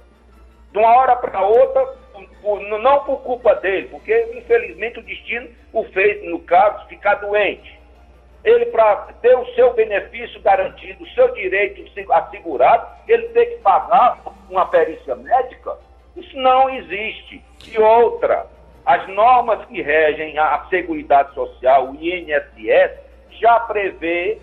de 0.70 0.78
uma 0.78 0.94
hora 0.96 1.16
para 1.16 1.40
outra 1.40 1.99
por, 2.40 2.60
não 2.60 3.04
por 3.04 3.18
culpa 3.22 3.54
dele, 3.56 3.88
porque 3.88 4.32
infelizmente 4.34 4.98
o 4.98 5.02
destino 5.02 5.48
o 5.72 5.84
fez, 5.84 6.24
no 6.24 6.38
caso, 6.40 6.86
ficar 6.88 7.16
doente. 7.16 7.78
Ele, 8.42 8.66
para 8.66 8.96
ter 9.20 9.36
o 9.36 9.46
seu 9.54 9.74
benefício 9.74 10.40
garantido, 10.40 11.04
o 11.04 11.08
seu 11.10 11.32
direito 11.34 11.84
assegurado, 12.12 12.86
ele 13.06 13.28
tem 13.28 13.50
que 13.50 13.56
pagar 13.58 14.18
uma 14.48 14.66
perícia 14.66 15.14
médica? 15.14 15.76
Isso 16.16 16.36
não 16.36 16.70
existe. 16.70 17.42
E 17.70 17.78
outra, 17.78 18.46
as 18.86 19.06
normas 19.08 19.64
que 19.66 19.82
regem 19.82 20.38
a 20.38 20.66
Seguridade 20.70 21.34
Social, 21.34 21.90
o 21.90 21.94
INSS, 21.96 22.98
já 23.32 23.60
prevê 23.60 24.38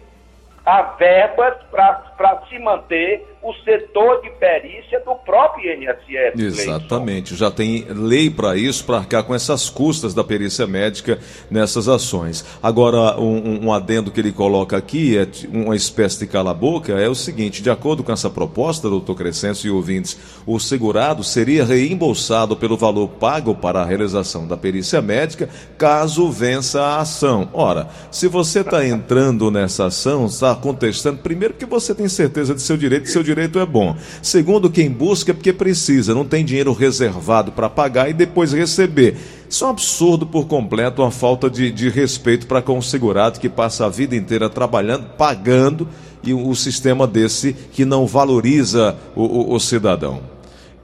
a 0.66 0.82
verbas 0.82 1.56
para 1.72 2.42
se 2.50 2.60
manter 2.60 3.26
o 3.48 3.54
setor 3.64 4.22
de 4.22 4.30
perícia 4.32 5.00
do 5.00 5.16
próprio 5.16 5.72
INSS. 5.74 6.38
Exatamente, 6.38 7.34
já 7.34 7.50
tem 7.50 7.86
lei 7.90 8.30
para 8.30 8.58
isso, 8.58 8.84
para 8.84 8.98
arcar 8.98 9.24
com 9.24 9.34
essas 9.34 9.70
custas 9.70 10.14
da 10.14 10.22
perícia 10.22 10.68
médica 10.68 11.18
nessas 11.50 11.88
ações. 11.88 12.44
Agora, 12.62 13.18
um, 13.18 13.68
um 13.68 13.74
adendo 13.74 14.12
que 14.12 14.20
ele 14.20 14.34
coloca 14.34 14.76
aqui, 14.76 15.18
é 15.18 15.26
uma 15.48 15.78
espécie 15.78 16.20
de 16.20 16.28
cala-boca, 16.28 16.92
é 16.92 17.08
o 17.08 17.16
seguinte: 17.16 17.64
de 17.64 17.70
acordo 17.70 18.04
com 18.04 18.12
essa 18.12 18.30
proposta, 18.30 18.90
doutor 18.90 19.16
Crescencio 19.16 19.70
e 19.70 19.72
ouvintes, 19.72 20.20
o 20.46 20.60
segurado 20.60 21.24
seria 21.24 21.64
reembolsado 21.64 22.58
pelo 22.58 22.76
valor 22.76 23.08
pago 23.08 23.56
para 23.56 23.82
a 23.82 23.86
realização 23.86 24.46
da 24.46 24.58
perícia 24.58 25.02
médica 25.02 25.48
caso 25.78 26.30
vença 26.30 26.82
a 26.82 27.00
ação. 27.00 27.50
Ora, 27.54 27.88
se 28.12 28.28
você 28.28 28.60
está 28.60 28.86
entrando 28.86 29.50
nessa 29.50 29.86
ação, 29.86 30.26
está 30.26 30.54
contestando, 30.54 31.20
primeiro 31.20 31.54
que 31.54 31.66
você 31.66 31.96
tem 31.96 32.10
certeza 32.10 32.54
de 32.54 32.62
seu 32.62 32.76
direito, 32.76 33.08
seu 33.08 33.24
direito 33.24 33.37
é 33.40 33.66
bom. 33.66 33.96
Segundo, 34.22 34.70
quem 34.70 34.90
busca 34.90 35.32
é 35.32 35.34
porque 35.34 35.54
precisa, 35.54 36.14
não 36.14 36.26
tem 36.26 36.44
dinheiro 36.44 36.74
reservado 36.74 37.52
para 37.52 37.70
pagar 37.70 38.10
e 38.10 38.14
depois 38.14 38.54
receber. 38.54 39.16
Isso 39.50 39.64
é 39.64 39.68
um 39.68 39.72
absurdo 39.72 40.26
por 40.26 40.48
completo, 40.48 41.02
uma 41.02 41.12
falta 41.12 41.50
de, 41.50 41.72
de 41.72 41.90
respeito 41.90 42.48
para 42.48 42.62
com 42.62 42.78
o 42.78 42.84
segurado 42.84 43.40
que 43.40 43.50
passa 43.50 43.86
a 43.86 43.90
vida 43.90 44.16
inteira 44.16 44.50
trabalhando, 44.50 45.10
pagando, 45.18 45.88
e 46.24 46.34
o, 46.34 46.50
o 46.50 46.56
sistema 46.56 47.08
desse 47.08 47.54
que 47.54 47.86
não 47.86 48.06
valoriza 48.06 48.98
o, 49.16 49.24
o, 49.24 49.54
o 49.54 49.60
cidadão. 49.60 50.22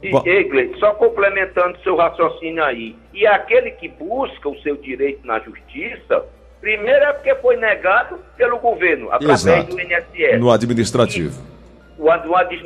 E, 0.04 0.30
Eglet, 0.30 0.78
só 0.80 0.92
complementando 0.94 1.78
seu 1.82 1.96
raciocínio 1.96 2.64
aí, 2.64 2.96
e 3.14 3.26
aquele 3.26 3.72
que 3.72 3.88
busca 3.88 4.50
o 4.50 4.60
seu 4.62 4.76
direito 4.76 5.26
na 5.26 5.40
justiça, 5.40 6.26
primeiro 6.60 7.06
é 7.06 7.14
porque 7.14 7.34
foi 7.36 7.56
negado 7.56 8.20
pelo 8.36 8.60
governo, 8.60 9.10
através 9.12 9.46
Exato. 9.46 9.76
do 9.76 9.82
INSS. 9.82 10.40
No 10.40 10.52
administrativo. 10.52 11.42
E, 11.42 11.63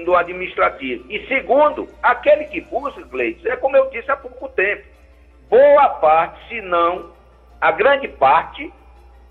do, 0.06 0.16
administrativo. 0.16 1.06
E 1.10 1.26
segundo, 1.28 1.88
aquele 2.02 2.46
que 2.46 2.62
busca, 2.62 3.02
Gleice, 3.04 3.48
é 3.48 3.56
como 3.56 3.78
eu 3.78 3.90
disse 3.90 4.10
há 4.10 4.18
pouco 4.18 4.50
tempo, 4.50 4.84
boa 5.50 5.90
parte, 5.90 6.48
se 6.50 6.62
não 6.62 7.12
a 7.60 7.72
grande 7.72 8.08
parte 8.08 8.72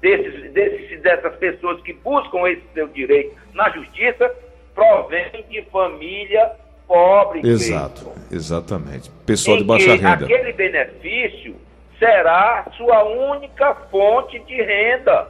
desses, 0.01 0.53
desses, 0.53 1.01
dessas 1.03 1.35
pessoas 1.37 1.81
que 1.83 1.93
buscam 1.93 2.49
esse 2.49 2.63
seu 2.75 2.89
direito 2.89 3.37
na 3.53 3.71
justiça 3.71 4.33
provém 4.75 5.45
de 5.49 5.63
família 5.71 6.53
pobre. 6.87 7.41
Exato, 7.49 8.13
exatamente. 8.31 9.11
Pessoal 9.25 9.57
de 9.57 9.65
baixa 9.65 9.95
renda. 9.95 10.25
Aquele 10.27 10.53
benefício 10.53 11.57
será 11.99 12.67
sua 12.77 13.05
única 13.05 13.75
fonte 13.91 14.39
de 14.41 14.63
renda. 14.63 15.29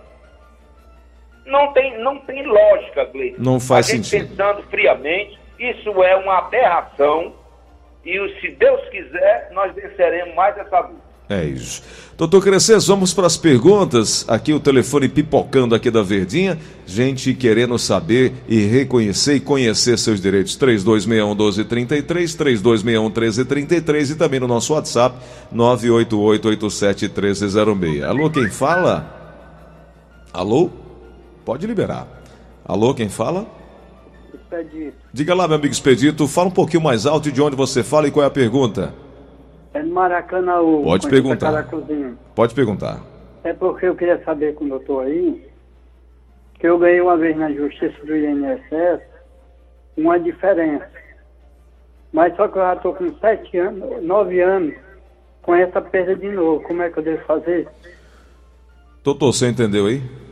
Não 1.46 1.72
tem, 1.72 1.98
não 2.02 2.18
tem 2.18 2.44
lógica, 2.44 3.04
Gleice. 3.06 3.36
Não 3.38 3.60
faz 3.60 3.86
sentido. 3.86 4.28
Pensando 4.28 4.62
friamente, 4.64 5.38
isso 5.58 6.02
é 6.02 6.16
uma 6.16 6.38
aberração 6.38 7.32
e 8.06 8.18
se 8.40 8.52
Deus 8.52 8.80
quiser, 8.88 9.50
nós 9.52 9.74
venceremos 9.74 10.34
mais 10.36 10.56
essa 10.56 10.80
luta. 10.80 11.04
É 11.28 11.44
isso. 11.44 11.82
Doutor 12.16 12.40
Cresces, 12.40 12.86
vamos 12.86 13.12
para 13.12 13.26
as 13.26 13.36
perguntas. 13.36 14.24
Aqui 14.28 14.52
o 14.52 14.60
telefone 14.60 15.08
pipocando 15.08 15.74
aqui 15.74 15.90
da 15.90 16.04
Verdinha. 16.04 16.56
Gente 16.86 17.34
querendo 17.34 17.76
saber 17.80 18.32
e 18.48 18.60
reconhecer 18.60 19.34
e 19.34 19.40
conhecer 19.40 19.98
seus 19.98 20.20
direitos. 20.20 20.56
3261-1233, 20.56 22.36
3261-1333 22.36 24.12
e 24.12 24.14
também 24.14 24.38
no 24.38 24.46
nosso 24.46 24.72
WhatsApp 24.72 25.16
988-87-1306. 25.52 28.04
Alô, 28.04 28.30
quem 28.30 28.48
fala? 28.48 29.12
Alô? 30.32 30.85
Pode 31.46 31.64
liberar. 31.64 32.08
Alô, 32.64 32.92
quem 32.92 33.08
fala? 33.08 33.46
Expedito. 34.34 34.96
Diga 35.12 35.32
lá, 35.32 35.46
meu 35.46 35.56
amigo 35.56 35.72
Expedito, 35.72 36.26
fala 36.26 36.48
um 36.48 36.50
pouquinho 36.50 36.82
mais 36.82 37.06
alto 37.06 37.30
de 37.30 37.40
onde 37.40 37.54
você 37.54 37.84
fala 37.84 38.08
e 38.08 38.10
qual 38.10 38.24
é 38.24 38.26
a 38.26 38.30
pergunta. 38.32 38.92
É 39.72 39.80
no 39.80 39.94
Maracanãú. 39.94 40.82
Pode 40.82 41.08
perguntar. 41.08 41.68
Pode 42.34 42.52
perguntar. 42.52 43.00
É 43.44 43.52
porque 43.52 43.86
eu 43.86 43.94
queria 43.94 44.20
saber 44.24 44.56
com 44.56 44.64
o 44.64 44.68
doutor 44.70 45.06
aí, 45.06 45.48
que 46.58 46.66
eu 46.66 46.80
ganhei 46.80 47.00
uma 47.00 47.16
vez 47.16 47.36
na 47.36 47.52
justiça 47.52 48.04
do 48.04 48.16
INSS 48.16 49.02
uma 49.96 50.18
diferença. 50.18 50.90
Mas 52.12 52.34
só 52.34 52.48
que 52.48 52.58
eu 52.58 52.62
já 52.62 52.74
estou 52.74 52.92
com 52.92 53.14
sete 53.20 53.56
anos, 53.56 54.02
nove 54.02 54.40
anos, 54.40 54.74
com 55.42 55.54
essa 55.54 55.80
perda 55.80 56.16
de 56.16 56.28
novo. 56.28 56.64
Como 56.64 56.82
é 56.82 56.90
que 56.90 56.98
eu 56.98 57.04
devo 57.04 57.24
fazer? 57.24 57.68
Doutor, 59.04 59.32
você 59.32 59.46
entendeu 59.46 59.86
aí? 59.86 60.25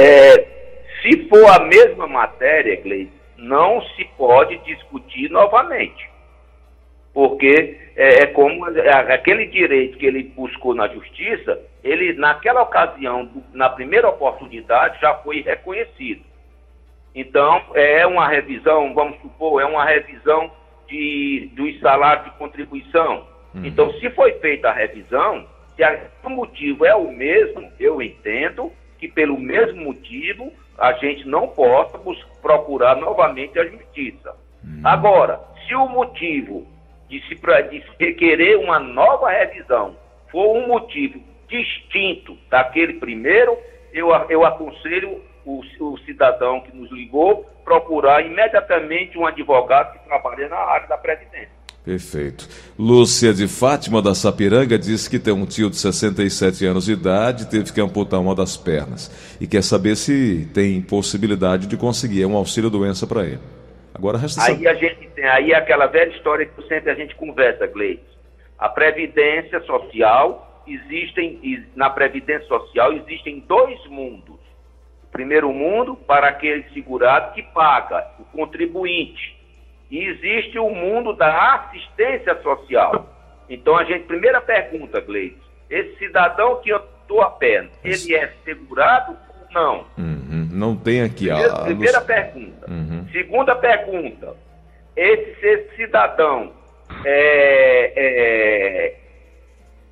É, 0.00 0.56
se 1.02 1.28
for 1.28 1.46
a 1.48 1.64
mesma 1.64 2.06
matéria, 2.06 2.80
Gleice, 2.80 3.12
não 3.36 3.82
se 3.82 4.04
pode 4.16 4.58
discutir 4.58 5.30
novamente. 5.30 6.08
Porque 7.12 7.78
é, 7.96 8.24
é 8.24 8.26
como 8.26 8.68
é, 8.68 9.14
aquele 9.14 9.46
direito 9.46 9.98
que 9.98 10.06
ele 10.06 10.22
buscou 10.22 10.74
na 10.74 10.88
justiça, 10.88 11.58
ele, 11.82 12.12
naquela 12.14 12.62
ocasião, 12.62 13.30
na 13.52 13.70
primeira 13.70 14.08
oportunidade, 14.08 15.00
já 15.00 15.14
foi 15.14 15.40
reconhecido. 15.40 16.22
Então, 17.14 17.62
é 17.74 18.06
uma 18.06 18.28
revisão, 18.28 18.92
vamos 18.92 19.18
supor, 19.22 19.62
é 19.62 19.64
uma 19.64 19.84
revisão 19.84 20.50
de, 20.86 21.50
dos 21.54 21.80
salários 21.80 22.26
de 22.26 22.38
contribuição. 22.38 23.26
Uhum. 23.54 23.64
Então, 23.64 23.90
se 23.94 24.10
foi 24.10 24.32
feita 24.34 24.68
a 24.68 24.72
revisão, 24.72 25.46
se 25.74 25.82
o 26.22 26.30
motivo 26.30 26.84
é 26.84 26.94
o 26.94 27.10
mesmo, 27.10 27.72
eu 27.80 28.02
entendo, 28.02 28.70
que 28.98 29.08
pelo 29.08 29.38
mesmo 29.38 29.84
motivo 29.84 30.52
a 30.78 30.92
gente 30.94 31.26
não 31.26 31.48
possa 31.48 31.98
procurar 32.42 32.96
novamente 32.96 33.58
a 33.58 33.64
justiça. 33.64 34.34
Hum. 34.64 34.80
Agora, 34.84 35.40
se 35.66 35.74
o 35.74 35.88
motivo 35.88 36.66
de 37.08 37.20
se, 37.28 37.34
de 37.34 37.84
se 37.96 38.12
querer 38.14 38.56
uma 38.56 38.78
nova 38.78 39.30
revisão 39.30 39.96
for 40.30 40.56
um 40.56 40.66
motivo 40.66 41.20
distinto 41.48 42.36
daquele 42.50 42.94
primeiro, 42.94 43.56
eu, 43.92 44.08
eu 44.28 44.44
aconselho 44.44 45.22
o, 45.44 45.62
o 45.80 45.98
cidadão 45.98 46.60
que 46.60 46.76
nos 46.76 46.90
ligou 46.90 47.46
procurar 47.64 48.24
imediatamente 48.24 49.18
um 49.18 49.26
advogado 49.26 49.92
que 49.92 50.06
trabalha 50.06 50.48
na 50.48 50.56
área 50.56 50.88
da 50.88 50.98
Previdência. 50.98 51.55
Perfeito. 51.86 52.48
Lúcia 52.76 53.32
de 53.32 53.46
Fátima 53.46 54.02
da 54.02 54.12
Sapiranga 54.12 54.76
diz 54.76 55.06
que 55.06 55.20
tem 55.20 55.32
um 55.32 55.46
tio 55.46 55.70
de 55.70 55.76
67 55.76 56.66
anos 56.66 56.86
de 56.86 56.92
idade, 56.92 57.48
teve 57.48 57.72
que 57.72 57.80
amputar 57.80 58.18
uma 58.18 58.34
das 58.34 58.56
pernas 58.56 59.08
e 59.40 59.46
quer 59.46 59.62
saber 59.62 59.94
se 59.94 60.50
tem 60.52 60.82
possibilidade 60.82 61.68
de 61.68 61.76
conseguir 61.76 62.26
um 62.26 62.36
auxílio 62.36 62.68
doença 62.68 63.06
para 63.06 63.24
ele. 63.24 63.38
Agora 63.94 64.18
resta 64.18 64.42
Aí 64.42 64.66
a 64.66 64.74
gente 64.74 65.08
tem 65.14 65.26
aí 65.26 65.54
aquela 65.54 65.86
velha 65.86 66.10
história 66.10 66.44
que 66.44 66.60
sempre 66.66 66.90
a 66.90 66.94
gente 66.96 67.14
conversa, 67.14 67.68
Gleice. 67.68 68.02
A 68.58 68.68
previdência 68.68 69.60
social 69.60 70.64
existem 70.66 71.64
na 71.76 71.88
previdência 71.88 72.48
social 72.48 72.94
existem 72.94 73.44
dois 73.46 73.78
mundos. 73.86 74.40
O 75.04 75.12
primeiro 75.12 75.52
mundo 75.52 75.94
para 75.94 76.30
aquele 76.30 76.64
segurado 76.74 77.32
que 77.32 77.44
paga, 77.44 78.04
o 78.18 78.24
contribuinte 78.24 79.35
e 79.90 80.04
existe 80.04 80.58
o 80.58 80.68
mundo 80.70 81.12
da 81.12 81.54
assistência 81.54 82.40
social. 82.42 83.06
Então, 83.48 83.76
a 83.76 83.84
gente, 83.84 84.04
primeira 84.06 84.40
pergunta, 84.40 85.00
Gleice, 85.00 85.36
esse 85.70 85.96
cidadão 85.98 86.60
que 86.60 86.70
eu 86.70 86.78
estou 86.78 87.22
a 87.22 87.30
pé, 87.30 87.68
ele 87.84 88.14
é 88.14 88.32
segurado 88.44 89.16
ou 89.40 89.52
não? 89.52 89.86
Uhum. 89.96 90.48
Não 90.50 90.76
tem 90.76 91.02
aqui 91.02 91.30
a... 91.30 91.64
Primeira 91.64 92.00
pergunta. 92.00 92.70
Uhum. 92.70 93.06
Segunda 93.12 93.54
pergunta, 93.54 94.34
esse, 94.96 95.46
esse 95.46 95.76
cidadão 95.76 96.52
é, 97.04 97.92
é, 97.96 98.96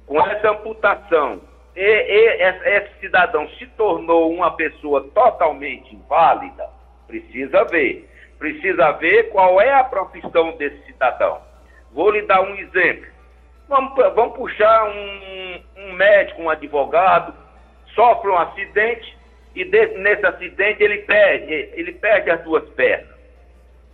com 0.07 0.21
essa 0.21 0.51
amputação, 0.51 1.41
e, 1.77 1.81
e, 1.81 2.77
esse 2.77 3.01
cidadão 3.01 3.49
se 3.59 3.67
tornou 3.77 4.33
uma 4.33 4.51
pessoa 4.53 5.03
totalmente 5.15 5.95
inválida, 5.95 6.69
precisa 7.07 7.65
ver 7.65 8.09
precisa 8.45 8.93
ver 8.93 9.31
qual 9.31 9.59
é 9.59 9.73
a 9.73 9.85
profissão 9.85 10.55
desse 10.59 10.85
cidadão. 10.85 11.41
Vou 11.93 12.11
lhe 12.11 12.21
dar 12.23 12.43
um 12.43 12.55
exemplo. 12.57 13.07
Vamos, 13.67 13.95
vamos 14.15 14.37
puxar 14.37 14.85
um, 14.85 15.63
um 15.79 15.93
médico, 15.95 16.43
um 16.43 16.51
advogado, 16.51 17.35
sofre 17.95 18.31
um 18.31 18.37
acidente 18.37 19.17
e 19.55 19.65
de, 19.65 19.87
nesse 19.99 20.27
acidente 20.27 20.83
ele 20.83 20.99
perde, 20.99 21.71
ele 21.73 21.93
perde 21.93 22.31
as 22.31 22.43
duas 22.43 22.69
pernas. 22.71 23.15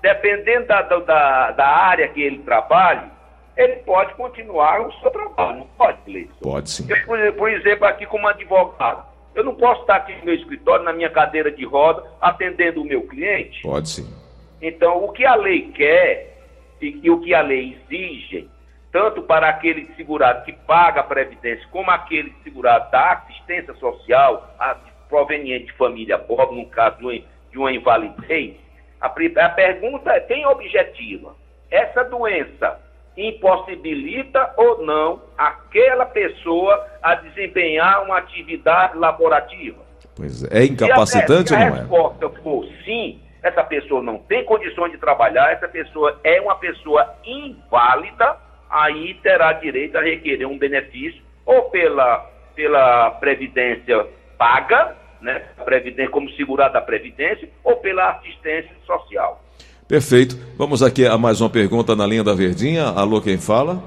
Dependendo 0.03 0.67
da, 0.67 0.83
da, 0.83 1.51
da 1.53 1.69
área 1.69 2.09
que 2.09 2.21
ele 2.21 2.39
trabalha, 2.39 3.09
ele 3.57 3.77
pode 3.77 4.15
continuar 4.15 4.81
o 4.81 4.93
seu 4.95 5.11
trabalho, 5.13 5.59
não 5.59 5.67
pode, 5.79 5.99
Gleison? 6.07 6.35
Pode 6.43 6.71
sim. 6.71 6.89
Eu, 6.91 7.35
por 7.35 7.51
exemplo, 7.51 7.87
aqui 7.87 8.05
como 8.07 8.27
advogado, 8.27 9.07
eu 9.33 9.45
não 9.45 9.55
posso 9.55 9.83
estar 9.83 9.97
aqui 9.97 10.13
no 10.17 10.25
meu 10.25 10.35
escritório, 10.35 10.85
na 10.85 10.93
minha 10.93 11.11
cadeira 11.11 11.53
de 11.53 11.65
roda, 11.65 12.03
atendendo 12.21 12.83
o 12.83 12.85
meu 12.85 13.07
cliente? 13.07 13.63
Pode 13.63 13.89
sim. 13.89 14.20
Então, 14.61 15.05
o 15.05 15.13
que 15.13 15.25
a 15.25 15.35
lei 15.35 15.71
quer 15.73 16.37
e, 16.81 17.01
e 17.03 17.11
o 17.11 17.21
que 17.21 17.35
a 17.35 17.43
lei 17.43 17.79
exige, 17.89 18.49
tanto 18.93 19.23
para 19.23 19.49
aquele 19.49 19.89
segurado 19.97 20.45
que 20.45 20.53
paga 20.53 21.01
a 21.01 21.05
previdência, 21.05 21.67
como 21.71 21.91
aquele 21.91 22.33
segurado 22.43 22.91
da 22.91 23.13
assistência 23.13 23.75
social, 23.75 24.55
a, 24.59 24.77
proveniente 25.11 25.67
de 25.67 25.73
família 25.73 26.17
pobre, 26.19 26.57
no 26.57 26.67
caso 26.67 26.97
de 27.01 27.59
uma 27.59 27.73
invalidez, 27.73 28.55
A, 29.01 29.07
a 29.07 29.49
pergunta 29.49 30.13
é 30.13 30.21
bem 30.21 30.47
objetiva. 30.47 31.35
Essa 31.71 32.05
doença 32.05 32.79
impossibilita 33.17 34.55
ou 34.57 34.85
não 34.85 35.21
aquela 35.37 36.07
pessoa 36.07 36.87
a 37.03 37.17
desempenhar 37.17 38.05
uma 38.05 38.19
atividade 38.19 38.97
laborativa? 38.97 39.79
Pois 40.17 40.45
é, 40.45 40.61
é 40.61 40.65
incapacitante 40.65 41.49
se 41.49 41.55
a, 41.55 41.59
ou 41.59 41.65
não 41.65 41.69
é? 41.69 41.73
Se 41.73 41.79
a 41.79 41.83
resposta 41.83 42.31
for 42.43 42.67
sim, 42.85 43.21
essa 43.43 43.63
pessoa 43.65 44.03
não 44.03 44.19
tem 44.19 44.45
condições 44.45 44.93
de 44.93 44.99
trabalhar, 44.99 45.53
essa 45.53 45.69
pessoa 45.69 46.19
é 46.23 46.41
uma 46.41 46.57
pessoa 46.57 47.15
inválida, 47.25 48.37
aí 48.69 49.15
terá 49.23 49.53
direito 49.55 49.97
a 49.97 50.03
requerer 50.03 50.47
um 50.47 50.59
benefício 50.59 51.23
ou 51.47 51.71
pela, 51.71 52.19
pela 52.55 53.11
previdência 53.13 54.07
paga, 54.39 54.97
né, 55.21 55.43
previdência, 55.65 56.11
como 56.11 56.31
segurado 56.31 56.75
da 56.75 56.81
previdência, 56.81 57.49
ou 57.65 57.77
pela 57.77 58.11
assistência 58.11 58.71
social. 58.87 59.43
Perfeito. 59.87 60.39
Vamos 60.57 60.83
aqui 60.83 61.07
a 61.07 61.19
mais 61.19 61.41
uma 61.41 61.51
pergunta 61.51 61.97
na 61.97 62.07
linha 62.07 62.23
da 62.23 62.33
Verdinha. 62.33 62.87
Alô, 62.87 63.21
quem 63.21 63.37
fala? 63.37 63.83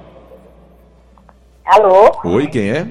Alô? 1.66 2.12
Oi, 2.26 2.48
quem 2.48 2.72
é? 2.72 2.86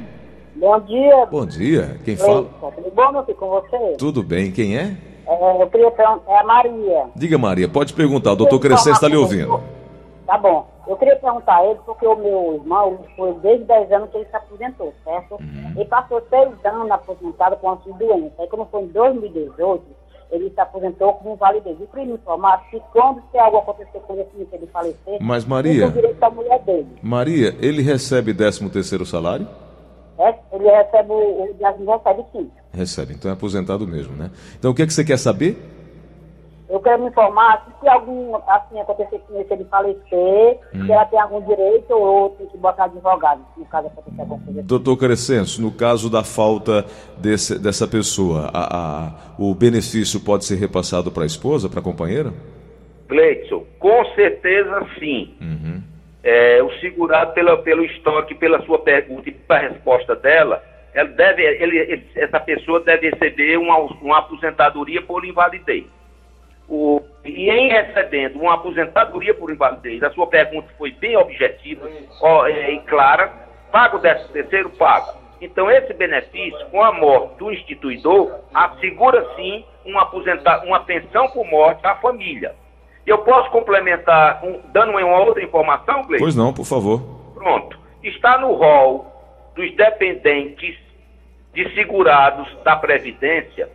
Bom 0.56 0.80
dia. 0.80 1.26
Bom 1.26 1.46
dia. 1.46 2.00
Quem 2.04 2.16
fala? 2.16 2.44
Tudo 2.74 2.90
bom, 2.90 3.12
meu 3.12 3.24
filho, 3.24 3.36
com 3.36 3.48
você? 3.50 3.96
Tudo 3.98 4.22
bem. 4.22 4.50
Quem 4.50 4.78
é? 4.78 4.96
É, 5.26 5.62
eu 5.62 5.66
queria 5.68 5.90
perguntar, 5.90 6.32
é 6.32 6.38
a 6.38 6.44
Maria. 6.44 7.04
Diga, 7.14 7.38
Maria, 7.38 7.68
pode 7.68 7.92
perguntar. 7.94 8.32
O 8.32 8.36
doutor 8.36 8.58
Crescente 8.60 8.94
está 8.94 9.08
lhe 9.08 9.16
ouvindo. 9.16 9.60
Tá 10.26 10.38
bom. 10.38 10.66
Eu 10.86 10.96
queria 10.96 11.16
perguntar 11.16 11.58
a 11.58 11.66
ele, 11.66 11.78
porque 11.86 12.06
o 12.06 12.16
meu 12.16 12.54
irmão 12.54 12.98
foi 13.16 13.32
desde 13.34 13.64
10 13.66 13.92
anos 13.92 14.10
que 14.10 14.16
ele 14.16 14.26
se 14.26 14.36
aposentou, 14.36 14.92
certo? 15.04 15.34
Uhum. 15.34 15.72
Ele 15.76 15.84
passou 15.84 16.20
6 16.28 16.48
anos 16.64 16.90
aposentado 16.90 17.56
com 17.56 17.76
de 17.76 17.92
doença. 17.92 18.32
Aí 18.40 18.48
quando 18.48 18.66
foi 18.68 18.82
em 18.82 18.88
2018, 18.88 19.84
ele 20.32 20.50
se 20.50 20.60
aposentou 20.60 21.12
com 21.14 21.34
invalidez. 21.34 21.76
E 21.80 21.86
queria 21.86 22.06
me 22.06 22.14
informar 22.14 22.64
se 22.70 22.82
quando 22.92 23.22
se 23.30 23.38
algo 23.38 23.58
acontecer 23.58 24.00
com 24.00 24.14
ele, 24.14 24.26
se 24.34 24.56
ele 24.56 24.66
falecer, 24.66 25.18
Mas 25.20 25.44
Maria, 25.44 25.84
ele 25.84 25.92
direito 25.92 26.18
da 26.18 26.30
mulher 26.30 26.58
dele. 26.60 26.88
Maria, 27.02 27.54
ele 27.60 27.82
recebe 27.82 28.34
13 28.34 28.68
terceiro 28.70 29.06
salário? 29.06 29.46
É, 30.18 30.34
ele 30.52 30.68
recebe, 30.70 31.12
ele 31.12 31.90
recebe 31.90 32.24
sim. 32.32 32.50
Recebe, 32.72 33.14
então 33.14 33.30
é 33.30 33.34
aposentado 33.34 33.86
mesmo, 33.86 34.16
né? 34.16 34.30
Então 34.58 34.70
o 34.70 34.74
que, 34.74 34.82
é 34.82 34.86
que 34.86 34.92
você 34.92 35.04
quer 35.04 35.18
saber? 35.18 35.56
Eu 36.72 36.80
quero 36.80 37.02
me 37.02 37.10
informar 37.10 37.66
se 37.78 37.86
algum 37.86 38.34
assim 38.48 38.80
acontecer 38.80 39.18
com 39.28 39.34
ele, 39.34 39.44
se 39.44 39.52
ele 39.52 39.64
falecer, 39.64 40.58
hum. 40.74 40.86
se 40.86 40.92
ela 40.92 41.04
tem 41.04 41.20
algum 41.20 41.42
direito 41.42 41.92
ou 41.92 42.30
tem 42.30 42.46
que 42.46 42.56
botar 42.56 42.84
advogado, 42.84 43.42
no 43.58 43.64
caso 43.66 43.88
acontecer 43.88 44.20
alguma 44.20 44.40
coisa. 44.40 44.60
Assim. 44.60 44.66
Doutor 44.66 44.96
Crescenso, 44.96 45.60
no 45.60 45.70
caso 45.70 46.08
da 46.08 46.24
falta 46.24 46.86
desse, 47.18 47.58
dessa 47.58 47.86
pessoa, 47.86 48.50
a, 48.54 48.76
a, 48.76 49.12
o 49.38 49.54
benefício 49.54 50.18
pode 50.20 50.46
ser 50.46 50.56
repassado 50.56 51.12
para 51.12 51.24
a 51.24 51.26
esposa, 51.26 51.68
para 51.68 51.80
a 51.80 51.82
companheira? 51.82 52.32
Gleidson, 53.06 53.64
com 53.78 54.04
certeza 54.14 54.86
sim. 54.98 55.34
Uhum. 55.42 55.91
É, 56.22 56.62
o 56.62 56.70
segurado 56.80 57.32
pela, 57.32 57.56
pelo 57.58 57.84
estoque, 57.84 58.34
pela 58.34 58.62
sua 58.62 58.78
pergunta 58.78 59.28
e 59.28 59.32
pela 59.32 59.60
resposta 59.60 60.14
dela, 60.14 60.62
ela 60.94 61.08
deve, 61.08 61.42
ele, 61.42 61.78
ele, 61.78 62.06
essa 62.14 62.38
pessoa 62.38 62.80
deve 62.80 63.10
receber 63.10 63.56
uma, 63.56 63.78
uma 63.78 64.18
aposentadoria 64.18 65.02
por 65.02 65.24
invalidez. 65.24 65.84
O, 66.68 67.02
e 67.24 67.50
em 67.50 67.68
recebendo 67.68 68.40
uma 68.40 68.54
aposentadoria 68.54 69.34
por 69.34 69.50
invalidez, 69.50 70.02
a 70.02 70.10
sua 70.10 70.26
pergunta 70.26 70.68
foi 70.78 70.92
bem 70.92 71.16
objetiva 71.16 71.88
ó, 72.20 72.46
é, 72.46 72.72
e 72.72 72.80
clara, 72.80 73.32
paga 73.70 73.96
o 73.96 74.00
décimo 74.00 74.32
terceiro, 74.32 74.70
paga. 74.70 75.22
Então, 75.40 75.68
esse 75.68 75.92
benefício, 75.94 76.66
com 76.70 76.82
a 76.84 76.92
morte 76.92 77.36
do 77.38 77.50
instituidor, 77.50 78.38
assegura 78.54 79.26
sim 79.34 79.64
uma, 79.84 80.02
aposentar, 80.02 80.64
uma 80.64 80.84
pensão 80.84 81.28
por 81.30 81.44
morte 81.46 81.84
à 81.84 81.96
família. 81.96 82.54
Eu 83.06 83.18
posso 83.18 83.50
complementar 83.50 84.44
um, 84.44 84.60
dando 84.72 84.92
uma 84.92 85.20
outra 85.20 85.42
informação, 85.42 86.02
Gleice? 86.04 86.24
Pois 86.24 86.36
não, 86.36 86.52
por 86.52 86.64
favor. 86.64 87.00
Pronto. 87.34 87.78
Está 88.02 88.38
no 88.38 88.52
rol 88.54 89.06
dos 89.54 89.74
dependentes 89.76 90.76
de 91.52 91.74
segurados 91.74 92.48
da 92.64 92.76
Previdência 92.76 93.68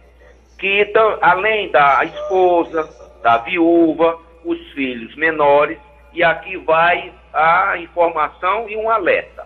que 0.58 0.82
então, 0.82 1.18
além 1.22 1.70
da 1.70 2.04
esposa, 2.04 2.90
da 3.22 3.38
viúva, 3.38 4.20
os 4.44 4.60
filhos 4.72 5.16
menores, 5.16 5.78
e 6.14 6.24
aqui 6.24 6.58
vai 6.58 7.14
a 7.34 7.78
informação 7.78 8.68
e 8.68 8.76
um 8.76 8.90
alerta. 8.90 9.46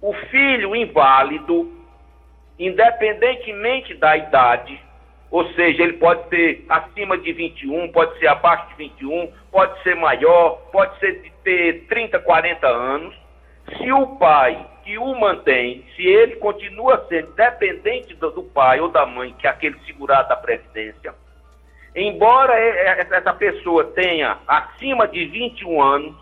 O 0.00 0.12
filho 0.12 0.76
inválido, 0.76 1.72
independentemente 2.58 3.94
da 3.94 4.16
idade, 4.16 4.78
ou 5.32 5.50
seja, 5.54 5.82
ele 5.82 5.94
pode 5.94 6.28
ser 6.28 6.62
acima 6.68 7.16
de 7.16 7.32
21, 7.32 7.90
pode 7.90 8.18
ser 8.18 8.26
abaixo 8.26 8.68
de 8.68 8.84
21, 8.84 9.32
pode 9.50 9.82
ser 9.82 9.96
maior, 9.96 10.58
pode 10.70 10.96
ser 10.98 11.22
de 11.22 11.30
ter 11.42 11.86
30, 11.88 12.18
40 12.18 12.66
anos. 12.68 13.16
Se 13.78 13.90
o 13.90 14.08
pai 14.18 14.66
que 14.84 14.98
o 14.98 15.18
mantém, 15.18 15.86
se 15.96 16.06
ele 16.06 16.36
continua 16.36 17.06
sendo 17.08 17.32
dependente 17.32 18.14
do, 18.14 18.30
do 18.30 18.42
pai 18.42 18.78
ou 18.78 18.90
da 18.90 19.06
mãe, 19.06 19.34
que 19.38 19.46
é 19.46 19.50
aquele 19.50 19.78
segurado 19.86 20.28
da 20.28 20.36
Previdência, 20.36 21.14
embora 21.96 22.52
essa 22.54 23.32
pessoa 23.32 23.84
tenha 23.84 24.36
acima 24.46 25.08
de 25.08 25.24
21 25.24 25.80
anos, 25.80 26.14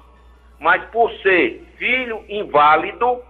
mas 0.61 0.85
por 0.91 1.11
ser 1.23 1.65
filho 1.79 2.25
inválido, 2.29 3.25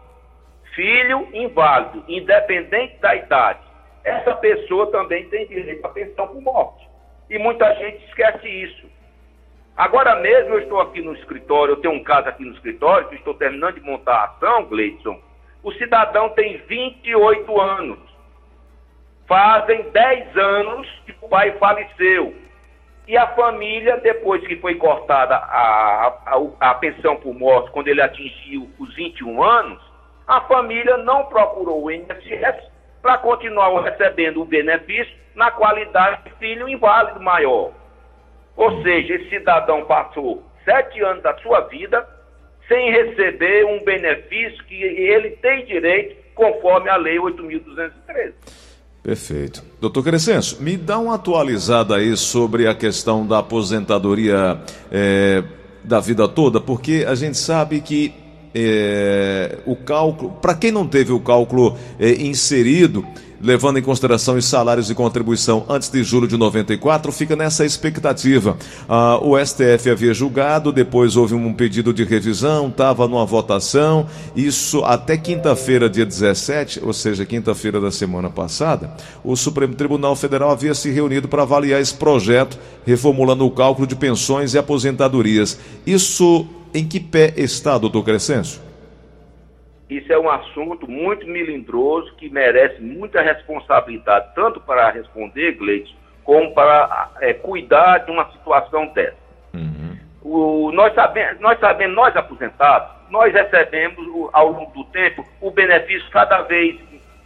filho 0.74 1.26
inválido, 1.32 2.04
independente 2.06 2.98
da 2.98 3.14
idade, 3.14 3.69
essa 4.04 4.34
pessoa 4.36 4.90
também 4.90 5.28
tem 5.28 5.46
direito 5.46 5.84
à 5.84 5.88
pensão 5.90 6.28
por 6.28 6.40
morte. 6.40 6.88
E 7.28 7.38
muita 7.38 7.74
gente 7.76 8.04
esquece 8.06 8.48
isso. 8.48 8.90
Agora 9.76 10.16
mesmo 10.16 10.54
eu 10.54 10.60
estou 10.60 10.80
aqui 10.80 11.00
no 11.00 11.14
escritório, 11.14 11.72
eu 11.72 11.80
tenho 11.80 11.94
um 11.94 12.02
caso 12.02 12.28
aqui 12.28 12.44
no 12.44 12.52
escritório, 12.54 13.08
que 13.08 13.14
estou 13.14 13.34
terminando 13.34 13.76
de 13.76 13.80
montar 13.80 14.14
a 14.14 14.24
ação, 14.24 14.64
Gleidson. 14.66 15.20
O 15.62 15.72
cidadão 15.72 16.30
tem 16.30 16.58
28 16.66 17.60
anos. 17.60 17.98
Fazem 19.26 19.82
10 19.90 20.36
anos 20.36 20.88
que 21.06 21.14
o 21.22 21.28
pai 21.28 21.52
faleceu. 21.58 22.34
E 23.06 23.16
a 23.16 23.28
família, 23.28 23.96
depois 23.98 24.44
que 24.46 24.56
foi 24.56 24.74
cortada 24.74 25.36
a, 25.36 26.14
a, 26.26 26.70
a 26.70 26.74
pensão 26.74 27.16
por 27.16 27.34
morte, 27.34 27.70
quando 27.70 27.88
ele 27.88 28.02
atingiu 28.02 28.70
os 28.78 28.94
21 28.94 29.42
anos, 29.42 29.82
a 30.26 30.40
família 30.42 30.96
não 30.98 31.26
procurou 31.26 31.84
o 31.84 31.90
INSS 31.90 32.69
para 33.02 33.18
continuar 33.18 33.82
recebendo 33.82 34.42
o 34.42 34.44
benefício 34.44 35.14
na 35.34 35.50
qualidade 35.50 36.24
de 36.24 36.30
filho 36.38 36.68
inválido 36.68 37.20
maior. 37.20 37.72
Ou 38.56 38.82
seja, 38.82 39.14
esse 39.14 39.30
cidadão 39.30 39.84
passou 39.84 40.44
sete 40.64 41.00
anos 41.02 41.22
da 41.22 41.36
sua 41.38 41.60
vida 41.62 42.06
sem 42.68 42.92
receber 42.92 43.64
um 43.64 43.82
benefício 43.84 44.64
que 44.64 44.80
ele 44.82 45.30
tem 45.30 45.64
direito 45.64 46.16
conforme 46.34 46.88
a 46.88 46.96
Lei 46.96 47.18
8.213. 47.18 48.32
Perfeito. 49.02 49.64
Doutor 49.80 50.04
Crescenso, 50.04 50.62
me 50.62 50.76
dá 50.76 50.98
uma 50.98 51.14
atualizada 51.14 51.96
aí 51.96 52.16
sobre 52.16 52.66
a 52.66 52.74
questão 52.74 53.26
da 53.26 53.38
aposentadoria 53.38 54.60
é, 54.92 55.42
da 55.82 56.00
vida 56.00 56.28
toda, 56.28 56.60
porque 56.60 57.04
a 57.08 57.14
gente 57.14 57.38
sabe 57.38 57.80
que 57.80 58.14
é, 58.54 59.58
o 59.66 59.76
cálculo, 59.76 60.32
para 60.42 60.54
quem 60.54 60.72
não 60.72 60.86
teve 60.86 61.12
o 61.12 61.20
cálculo 61.20 61.76
é, 61.98 62.12
inserido, 62.22 63.04
levando 63.40 63.78
em 63.78 63.82
consideração 63.82 64.36
os 64.36 64.44
salários 64.44 64.86
de 64.86 64.94
contribuição 64.94 65.64
antes 65.68 65.88
de 65.88 66.02
julho 66.04 66.28
de 66.28 66.36
94, 66.36 67.10
fica 67.10 67.34
nessa 67.34 67.64
expectativa. 67.64 68.56
Ah, 68.88 69.18
o 69.22 69.38
STF 69.38 69.90
havia 69.90 70.12
julgado, 70.12 70.70
depois 70.70 71.16
houve 71.16 71.34
um 71.34 71.52
pedido 71.54 71.92
de 71.92 72.04
revisão, 72.04 72.68
estava 72.68 73.08
numa 73.08 73.24
votação, 73.24 74.06
isso 74.36 74.84
até 74.84 75.16
quinta-feira, 75.16 75.88
dia 75.88 76.04
17, 76.04 76.80
ou 76.84 76.92
seja, 76.92 77.24
quinta-feira 77.24 77.80
da 77.80 77.90
semana 77.90 78.28
passada, 78.28 78.94
o 79.24 79.34
Supremo 79.36 79.74
Tribunal 79.74 80.14
Federal 80.14 80.50
havia 80.50 80.74
se 80.74 80.90
reunido 80.90 81.26
para 81.26 81.42
avaliar 81.42 81.80
esse 81.80 81.94
projeto, 81.94 82.58
reformulando 82.84 83.46
o 83.46 83.50
cálculo 83.50 83.86
de 83.86 83.96
pensões 83.96 84.52
e 84.52 84.58
aposentadorias. 84.58 85.58
Isso 85.86 86.46
em 86.74 86.88
que 86.88 87.00
pé 87.00 87.33
está, 87.37 87.78
doutor 87.78 88.04
Crescencio? 88.04 88.61
Isso 89.88 90.12
é 90.12 90.18
um 90.18 90.30
assunto 90.30 90.88
muito 90.88 91.26
melindroso 91.26 92.14
que 92.14 92.30
merece 92.30 92.80
muita 92.80 93.20
responsabilidade, 93.20 94.28
tanto 94.37 94.61
para 94.61 94.88
responder, 94.90 95.52
Gleitson, 95.56 95.94
como 96.22 96.54
para 96.54 97.11
é, 97.20 97.35
cuidar 97.35 97.98
de 97.98 98.12
uma 98.12 98.30
situação 98.30 98.87
dessa. 98.94 99.16
Uhum. 99.52 99.98
O, 100.22 100.72
nós, 100.72 100.94
sabemos, 100.94 101.40
nós 101.40 101.59
sabemos, 101.59 101.96
nós 101.96 102.14
aposentados, 102.14 102.88
nós 103.11 103.35
recebemos 103.35 104.30
ao 104.33 104.52
longo 104.52 104.70
do 104.72 104.85
tempo 104.92 105.26
o 105.40 105.50
benefício 105.50 106.09
cada 106.11 106.42
vez 106.42 106.78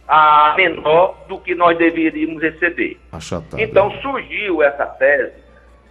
a 0.07 0.55
menor 0.57 1.23
do 1.27 1.39
que 1.39 1.53
nós 1.53 1.77
deveríamos 1.77 2.41
receber. 2.41 2.99
Achatado. 3.11 3.61
Então 3.61 3.91
surgiu 4.01 4.63
essa 4.63 4.85
tese 4.87 5.44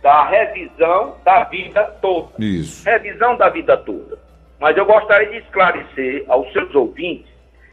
da 0.04 0.22
revisão 0.26 1.16
da 1.24 1.44
vida 1.44 1.82
toda. 2.02 2.28
Isso. 2.38 2.84
Revisão 2.84 3.38
da 3.38 3.48
vida 3.48 3.74
toda. 3.74 4.18
Mas 4.60 4.76
eu 4.76 4.84
gostaria 4.84 5.30
de 5.30 5.38
esclarecer 5.38 6.26
aos 6.28 6.52
seus 6.52 6.74
ouvintes 6.74 7.32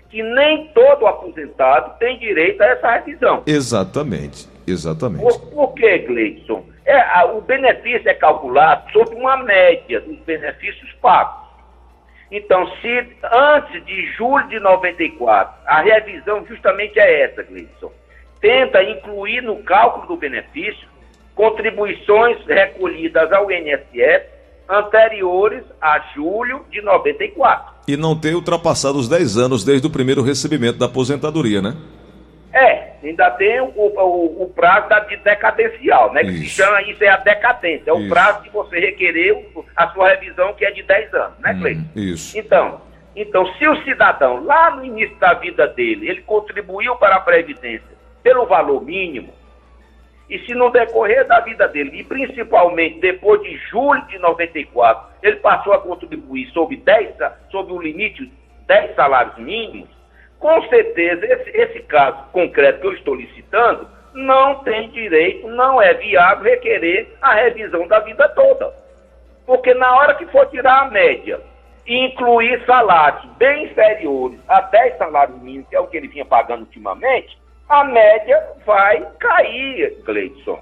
que 0.10 0.24
nem 0.24 0.68
todo 0.68 1.06
aposentado 1.08 1.98
tem 2.00 2.18
direito 2.18 2.62
a 2.62 2.68
essa 2.68 2.92
revisão. 2.92 3.44
Exatamente, 3.46 4.48
exatamente. 4.66 5.22
Por, 5.22 5.40
por 5.52 5.74
que, 5.74 5.98
Gleidson? 6.00 6.66
É, 6.86 6.98
a, 7.02 7.26
o 7.26 7.42
benefício 7.42 8.10
é 8.10 8.14
calculado 8.14 8.90
sobre 8.94 9.16
uma 9.16 9.36
média 9.38 10.00
dos 10.00 10.18
benefícios 10.20 10.90
pagos. 11.02 11.50
Então, 12.32 12.66
se 12.78 13.08
antes 13.30 13.86
de 13.86 14.06
julho 14.14 14.48
de 14.48 14.60
94, 14.60 15.54
a 15.66 15.82
revisão 15.82 16.46
justamente 16.46 16.98
é 16.98 17.24
essa, 17.24 17.44
Gleison, 17.44 17.92
tenta 18.40 18.82
incluir 18.84 19.42
no 19.42 19.58
cálculo 19.64 20.08
do 20.08 20.16
benefício 20.16 20.91
contribuições 21.42 22.38
recolhidas 22.46 23.34
ao 23.34 23.52
INSS 23.52 24.26
anteriores 24.70 25.64
a 25.82 25.98
julho 26.14 26.64
de 26.70 26.84
94. 26.84 27.74
E 27.88 27.98
não 27.98 28.16
ter 28.16 28.36
ultrapassado 28.36 29.00
os 29.00 29.10
10 29.10 29.38
anos 29.38 29.64
desde 29.64 29.88
o 29.88 29.90
primeiro 29.90 30.22
recebimento 30.22 30.78
da 30.78 30.86
aposentadoria, 30.86 31.60
né? 31.60 31.76
É, 32.54 32.92
ainda 33.04 33.32
tem 33.32 33.60
o, 33.60 33.74
o, 33.76 34.44
o 34.44 34.54
prazo 34.54 34.88
da, 34.88 35.00
de 35.00 35.18
decadencial, 35.18 36.14
né? 36.14 36.22
Que 36.22 36.38
se 36.38 36.46
chama 36.46 36.80
isso 36.84 37.04
é 37.04 37.10
a 37.10 37.18
decadência, 37.18 37.90
é 37.90 37.94
o 37.94 38.02
isso. 38.02 38.10
prazo 38.10 38.44
de 38.44 38.52
você 38.52 38.80
requerer 38.80 39.36
a 39.76 39.88
sua 39.88 40.10
revisão, 40.10 40.54
que 40.54 40.64
é 40.64 40.70
de 40.70 40.84
10 40.84 41.14
anos, 41.16 41.40
né, 41.40 41.58
Cleiton? 41.60 41.82
Hum, 41.82 42.00
isso. 42.00 42.38
Então, 42.38 42.82
então, 43.16 43.52
se 43.56 43.68
o 43.68 43.84
cidadão, 43.84 44.46
lá 44.46 44.76
no 44.76 44.86
início 44.86 45.18
da 45.18 45.34
vida 45.34 45.68
dele, 45.68 46.08
ele 46.08 46.22
contribuiu 46.22 46.96
para 46.98 47.16
a 47.16 47.20
Previdência 47.20 47.90
pelo 48.22 48.46
valor 48.46 48.84
mínimo, 48.86 49.34
e 50.32 50.40
se 50.46 50.56
no 50.56 50.70
decorrer 50.70 51.28
da 51.28 51.42
vida 51.42 51.68
dele, 51.68 52.00
e 52.00 52.04
principalmente 52.06 53.02
depois 53.02 53.42
de 53.42 53.54
julho 53.70 54.02
de 54.08 54.18
94, 54.18 55.12
ele 55.22 55.36
passou 55.36 55.74
a 55.74 55.82
contribuir 55.82 56.50
sob, 56.54 56.74
10, 56.74 57.16
sob 57.52 57.74
o 57.74 57.82
limite 57.82 58.26
de 58.26 58.32
10 58.66 58.96
salários 58.96 59.38
mínimos, 59.38 59.90
com 60.40 60.62
certeza 60.70 61.26
esse, 61.26 61.50
esse 61.50 61.80
caso 61.82 62.24
concreto 62.32 62.80
que 62.80 62.88
eu 62.88 62.94
estou 62.94 63.14
licitando 63.14 63.86
não 64.14 64.64
tem 64.64 64.90
direito, 64.92 65.50
não 65.50 65.82
é 65.82 65.94
viável 65.94 66.46
requerer 66.46 67.14
a 67.22 67.34
revisão 67.34 67.86
da 67.88 68.00
vida 68.00 68.28
toda. 68.30 68.74
Porque 69.46 69.74
na 69.74 69.94
hora 69.98 70.16
que 70.16 70.26
for 70.28 70.46
tirar 70.48 70.84
a 70.84 70.90
média 70.90 71.42
e 71.86 72.06
incluir 72.06 72.64
salários 72.66 73.26
bem 73.38 73.66
inferiores 73.66 74.40
a 74.48 74.62
10 74.62 74.98
salários 74.98 75.42
mínimos, 75.42 75.68
que 75.68 75.76
é 75.76 75.80
o 75.80 75.88
que 75.88 75.98
ele 75.98 76.08
vinha 76.08 76.24
pagando 76.24 76.62
ultimamente, 76.62 77.38
a 77.72 77.86
média 77.86 78.44
vai 78.66 79.08
cair, 79.18 79.98
Gleidson. 80.04 80.62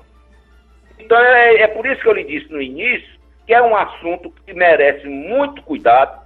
Então 0.99 1.17
é, 1.17 1.61
é 1.63 1.67
por 1.67 1.85
isso 1.87 1.99
que 2.01 2.07
eu 2.07 2.13
lhe 2.13 2.23
disse 2.23 2.51
no 2.51 2.61
início 2.61 3.19
que 3.47 3.53
é 3.55 3.61
um 3.63 3.75
assunto 3.75 4.31
que 4.45 4.53
merece 4.53 5.07
muito 5.07 5.63
cuidado, 5.63 6.21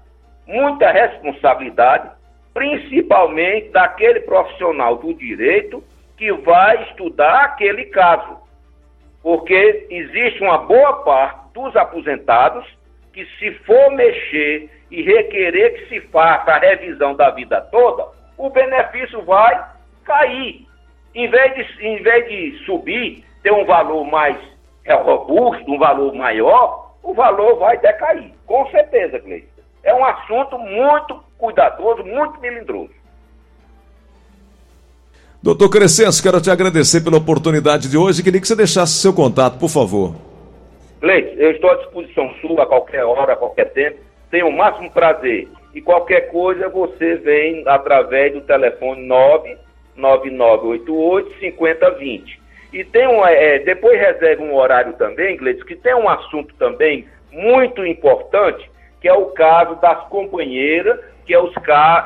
muita 0.45 0.91
responsabilidade, 0.91 2.11
principalmente 2.53 3.69
daquele 3.69 4.19
profissional 4.19 4.97
do 4.97 5.13
direito 5.13 5.81
que 6.17 6.33
vai 6.33 6.83
estudar 6.89 7.45
aquele 7.45 7.85
caso. 7.85 8.39
Porque 9.21 9.87
existe 9.89 10.43
uma 10.43 10.57
boa 10.57 11.01
parte 11.03 11.53
dos 11.53 11.73
aposentados 11.77 12.67
que, 13.13 13.25
se 13.39 13.53
for 13.59 13.89
mexer 13.91 14.69
e 14.91 15.01
requerer 15.01 15.75
que 15.75 15.87
se 15.87 16.01
faça 16.07 16.51
a 16.51 16.59
revisão 16.59 17.15
da 17.15 17.29
vida 17.29 17.61
toda, 17.71 18.05
o 18.37 18.49
benefício 18.49 19.21
vai 19.21 19.65
cair. 20.03 20.72
Em 21.15 21.29
vez 21.29 21.55
de, 21.55 21.85
em 21.85 22.01
vez 22.01 22.27
de 22.27 22.65
subir, 22.65 23.23
ter 23.41 23.51
um 23.51 23.65
valor 23.65 24.03
mais 24.05 24.37
é, 24.85 24.93
robusto, 24.93 25.71
um 25.71 25.77
valor 25.77 26.13
maior, 26.13 26.95
o 27.03 27.13
valor 27.13 27.57
vai 27.59 27.77
decair. 27.77 28.31
Com 28.45 28.67
certeza, 28.69 29.19
Gleice. 29.19 29.47
É 29.83 29.93
um 29.93 30.03
assunto 30.03 30.57
muito 30.57 31.19
cuidadoso, 31.37 32.03
muito 32.03 32.39
melindroso. 32.39 32.91
Doutor 35.41 35.69
Crescenço, 35.69 36.23
quero 36.23 36.39
te 36.39 36.49
agradecer 36.49 37.01
pela 37.01 37.17
oportunidade 37.17 37.89
de 37.89 37.97
hoje. 37.97 38.23
Queria 38.23 38.39
que 38.39 38.47
você 38.47 38.55
deixasse 38.55 38.93
seu 38.93 39.13
contato, 39.13 39.59
por 39.59 39.69
favor. 39.69 40.15
Leite, 41.01 41.35
eu 41.37 41.51
estou 41.51 41.69
à 41.69 41.75
disposição 41.75 42.33
sua 42.39 42.63
a 42.63 42.65
qualquer 42.65 43.03
hora, 43.03 43.33
a 43.33 43.35
qualquer 43.35 43.73
tempo. 43.73 43.99
Tenho 44.31 44.47
o 44.47 44.57
máximo 44.57 44.89
prazer. 44.89 45.49
E 45.75 45.81
qualquer 45.81 46.31
coisa 46.31 46.69
você 46.69 47.15
vem 47.15 47.61
através 47.67 48.31
do 48.31 48.39
telefone 48.39 49.05
9 49.95 50.31
9988-5020. 50.31 52.43
E 52.73 52.83
tem 52.83 53.07
um, 53.07 53.25
é, 53.25 53.59
depois 53.59 53.99
reserve 53.99 54.41
um 54.41 54.55
horário 54.55 54.93
também, 54.93 55.37
Gleice, 55.37 55.63
que 55.63 55.75
tem 55.75 55.93
um 55.93 56.09
assunto 56.09 56.55
também 56.55 57.07
muito 57.31 57.85
importante, 57.85 58.69
que 58.99 59.07
é 59.07 59.13
o 59.13 59.27
caso 59.27 59.75
das 59.75 60.07
companheiras, 60.07 60.99
que 61.25 61.33
é, 61.33 61.39
os 61.39 61.53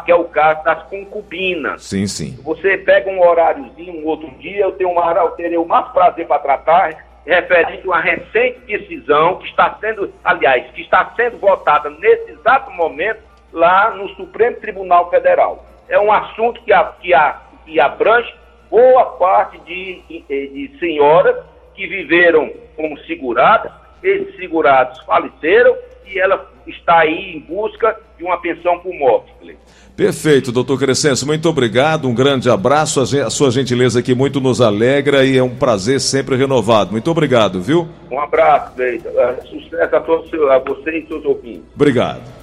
que 0.06 0.12
é 0.12 0.16
o 0.16 0.26
caso 0.26 0.64
das 0.64 0.84
concubinas. 0.84 1.84
Sim, 1.84 2.06
sim. 2.06 2.38
Você 2.44 2.78
pega 2.78 3.10
um 3.10 3.20
horáriozinho, 3.20 4.02
um 4.02 4.06
outro 4.06 4.30
dia, 4.40 4.62
eu 4.62 4.74
tenho 4.74 4.92
uma, 4.92 5.12
eu 5.14 5.32
terei 5.32 5.58
o 5.58 5.66
mais 5.66 5.88
prazer 5.92 6.28
para 6.28 6.40
tratar, 6.40 7.06
referente 7.26 7.82
a 7.84 7.86
uma 7.86 8.00
recente 8.00 8.60
decisão 8.68 9.38
que 9.38 9.48
está 9.48 9.78
sendo, 9.80 10.14
aliás, 10.24 10.70
que 10.72 10.82
está 10.82 11.14
sendo 11.16 11.38
votada 11.38 11.90
nesse 11.90 12.32
exato 12.32 12.72
momento 12.72 13.20
lá 13.52 13.92
no 13.92 14.10
Supremo 14.10 14.58
Tribunal 14.58 15.10
Federal. 15.10 15.66
É 15.90 16.00
um 16.00 16.12
assunto 16.12 16.62
que, 16.64 16.74
a, 16.74 16.84
que 17.00 17.14
a 17.14 17.42
que 17.68 17.80
abrange 17.80 18.34
boa 18.72 19.06
parte 19.18 19.60
de, 19.66 20.02
de, 20.08 20.72
senhoras 20.80 21.36
que 21.76 21.86
viveram 21.86 22.50
como 22.76 22.98
seguradas, 23.00 23.72
esses 24.02 24.36
segurados 24.38 25.00
faleceram 25.02 25.76
e 26.06 26.18
ela 26.18 26.50
está 26.66 27.00
aí 27.00 27.36
em 27.36 27.40
busca 27.40 27.96
de 28.18 28.24
uma 28.24 28.40
pensão 28.40 28.80
por 28.80 28.94
morte. 28.94 29.34
Perfeito, 29.96 30.52
doutor 30.52 30.80
Crescencio, 30.80 31.26
muito 31.26 31.50
obrigado, 31.50 32.08
um 32.08 32.14
grande 32.14 32.50
abraço, 32.50 33.02
a 33.02 33.30
sua 33.30 33.52
gentileza 33.52 34.00
aqui 34.00 34.14
muito 34.14 34.40
nos 34.40 34.62
alegra 34.62 35.26
e 35.26 35.38
é 35.38 35.44
um 35.44 35.56
prazer 35.56 36.00
sempre 36.00 36.36
renovado. 36.36 36.92
Muito 36.92 37.10
obrigado, 37.10 37.62
viu? 37.62 37.88
Um 38.10 38.20
abraço, 38.20 38.76
Cleiton. 38.76 39.10
Sucesso 39.46 39.96
a 39.96 40.00
todos 40.00 40.32
a 40.34 40.60
você 40.60 41.00
e 41.00 41.08
seus 41.08 41.26
ouvintes. 41.26 41.64
Obrigado. 41.76 42.37